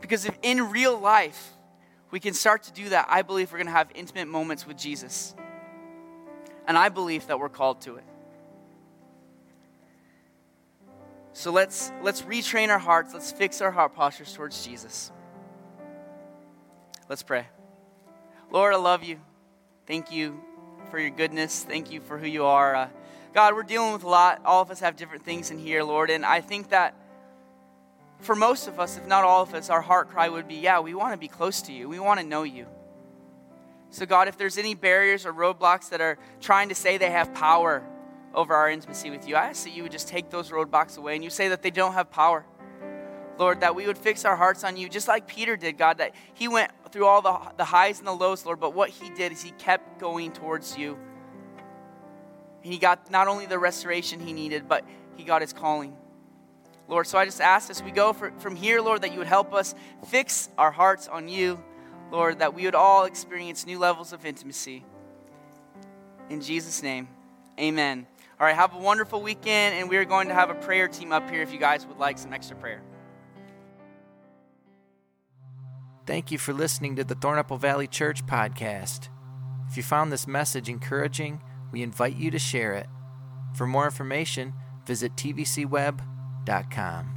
Because 0.00 0.26
if 0.26 0.38
in 0.42 0.70
real 0.70 0.96
life 0.96 1.50
we 2.12 2.20
can 2.20 2.34
start 2.34 2.62
to 2.64 2.72
do 2.72 2.90
that, 2.90 3.06
I 3.08 3.22
believe 3.22 3.50
we're 3.50 3.58
going 3.58 3.66
to 3.66 3.72
have 3.72 3.90
intimate 3.96 4.28
moments 4.28 4.64
with 4.64 4.78
Jesus. 4.78 5.34
And 6.66 6.78
I 6.78 6.88
believe 6.88 7.26
that 7.26 7.38
we're 7.38 7.48
called 7.48 7.80
to 7.82 7.96
it. 7.96 8.04
So 11.32 11.50
let's 11.50 11.92
let's 12.02 12.22
retrain 12.22 12.68
our 12.68 12.78
hearts. 12.78 13.12
Let's 13.12 13.32
fix 13.32 13.60
our 13.60 13.72
heart 13.72 13.94
postures 13.94 14.32
towards 14.32 14.64
Jesus. 14.64 15.10
Let's 17.08 17.22
pray. 17.22 17.46
Lord, 18.50 18.72
I 18.72 18.76
love 18.76 19.02
you. 19.02 19.18
Thank 19.86 20.12
you 20.12 20.40
for 20.90 20.98
your 20.98 21.10
goodness. 21.10 21.64
Thank 21.64 21.90
you 21.90 22.00
for 22.00 22.18
who 22.18 22.26
you 22.26 22.44
are. 22.44 22.74
Uh, 22.76 22.88
God, 23.34 23.54
we're 23.54 23.64
dealing 23.64 23.92
with 23.92 24.04
a 24.04 24.08
lot. 24.08 24.40
All 24.44 24.62
of 24.62 24.70
us 24.70 24.78
have 24.80 24.94
different 24.94 25.24
things 25.24 25.50
in 25.50 25.58
here, 25.58 25.82
Lord. 25.82 26.08
And 26.08 26.24
I 26.24 26.40
think 26.40 26.70
that 26.70 26.94
for 28.20 28.36
most 28.36 28.68
of 28.68 28.78
us, 28.78 28.96
if 28.96 29.06
not 29.06 29.24
all 29.24 29.42
of 29.42 29.54
us, 29.54 29.70
our 29.70 29.80
heart 29.80 30.10
cry 30.10 30.28
would 30.28 30.46
be, 30.46 30.54
yeah, 30.54 30.78
we 30.78 30.94
want 30.94 31.12
to 31.12 31.18
be 31.18 31.28
close 31.28 31.62
to 31.62 31.72
you. 31.72 31.88
We 31.88 31.98
want 31.98 32.20
to 32.20 32.26
know 32.26 32.44
you. 32.44 32.66
So, 33.94 34.06
God, 34.06 34.26
if 34.26 34.36
there's 34.36 34.58
any 34.58 34.74
barriers 34.74 35.24
or 35.24 35.32
roadblocks 35.32 35.90
that 35.90 36.00
are 36.00 36.18
trying 36.40 36.68
to 36.68 36.74
say 36.74 36.98
they 36.98 37.12
have 37.12 37.32
power 37.32 37.80
over 38.34 38.52
our 38.52 38.68
intimacy 38.68 39.08
with 39.08 39.28
you, 39.28 39.36
I 39.36 39.50
ask 39.50 39.62
that 39.62 39.70
you 39.70 39.84
would 39.84 39.92
just 39.92 40.08
take 40.08 40.30
those 40.30 40.50
roadblocks 40.50 40.98
away 40.98 41.14
and 41.14 41.22
you 41.22 41.30
say 41.30 41.46
that 41.46 41.62
they 41.62 41.70
don't 41.70 41.92
have 41.92 42.10
power. 42.10 42.44
Lord, 43.38 43.60
that 43.60 43.76
we 43.76 43.86
would 43.86 43.96
fix 43.96 44.24
our 44.24 44.34
hearts 44.34 44.64
on 44.64 44.76
you, 44.76 44.88
just 44.88 45.06
like 45.06 45.28
Peter 45.28 45.56
did, 45.56 45.78
God, 45.78 45.98
that 45.98 46.12
he 46.34 46.48
went 46.48 46.72
through 46.90 47.06
all 47.06 47.22
the, 47.22 47.38
the 47.56 47.64
highs 47.64 48.00
and 48.00 48.08
the 48.08 48.12
lows, 48.12 48.44
Lord, 48.44 48.58
but 48.58 48.74
what 48.74 48.90
he 48.90 49.10
did 49.10 49.30
is 49.30 49.42
he 49.42 49.52
kept 49.52 50.00
going 50.00 50.32
towards 50.32 50.76
you. 50.76 50.98
And 52.64 52.72
he 52.72 52.80
got 52.80 53.12
not 53.12 53.28
only 53.28 53.46
the 53.46 53.60
restoration 53.60 54.18
he 54.18 54.32
needed, 54.32 54.66
but 54.66 54.84
he 55.14 55.22
got 55.22 55.40
his 55.40 55.52
calling. 55.52 55.96
Lord, 56.88 57.06
so 57.06 57.16
I 57.16 57.26
just 57.26 57.40
ask 57.40 57.70
as 57.70 57.80
we 57.80 57.92
go 57.92 58.12
for, 58.12 58.32
from 58.38 58.56
here, 58.56 58.80
Lord, 58.80 59.02
that 59.02 59.12
you 59.12 59.18
would 59.18 59.28
help 59.28 59.54
us 59.54 59.76
fix 60.08 60.48
our 60.58 60.72
hearts 60.72 61.06
on 61.06 61.28
you. 61.28 61.62
Lord, 62.14 62.38
that 62.38 62.54
we 62.54 62.64
would 62.64 62.76
all 62.76 63.04
experience 63.04 63.66
new 63.66 63.78
levels 63.78 64.12
of 64.12 64.24
intimacy. 64.24 64.84
In 66.30 66.40
Jesus' 66.40 66.82
name, 66.82 67.08
amen. 67.58 68.06
All 68.38 68.46
right, 68.46 68.54
have 68.54 68.72
a 68.74 68.78
wonderful 68.78 69.20
weekend, 69.20 69.74
and 69.74 69.90
we 69.90 69.96
are 69.96 70.04
going 70.04 70.28
to 70.28 70.34
have 70.34 70.48
a 70.48 70.54
prayer 70.54 70.86
team 70.88 71.12
up 71.12 71.28
here 71.28 71.42
if 71.42 71.52
you 71.52 71.58
guys 71.58 71.86
would 71.86 71.98
like 71.98 72.18
some 72.18 72.32
extra 72.32 72.56
prayer. 72.56 72.82
Thank 76.06 76.30
you 76.30 76.38
for 76.38 76.52
listening 76.52 76.96
to 76.96 77.04
the 77.04 77.14
Thornapple 77.14 77.58
Valley 77.58 77.86
Church 77.86 78.24
podcast. 78.26 79.08
If 79.68 79.76
you 79.76 79.82
found 79.82 80.12
this 80.12 80.26
message 80.26 80.68
encouraging, 80.68 81.42
we 81.72 81.82
invite 81.82 82.16
you 82.16 82.30
to 82.30 82.38
share 82.38 82.74
it. 82.74 82.86
For 83.54 83.66
more 83.66 83.86
information, 83.86 84.52
visit 84.86 85.16
tvcweb.com. 85.16 87.13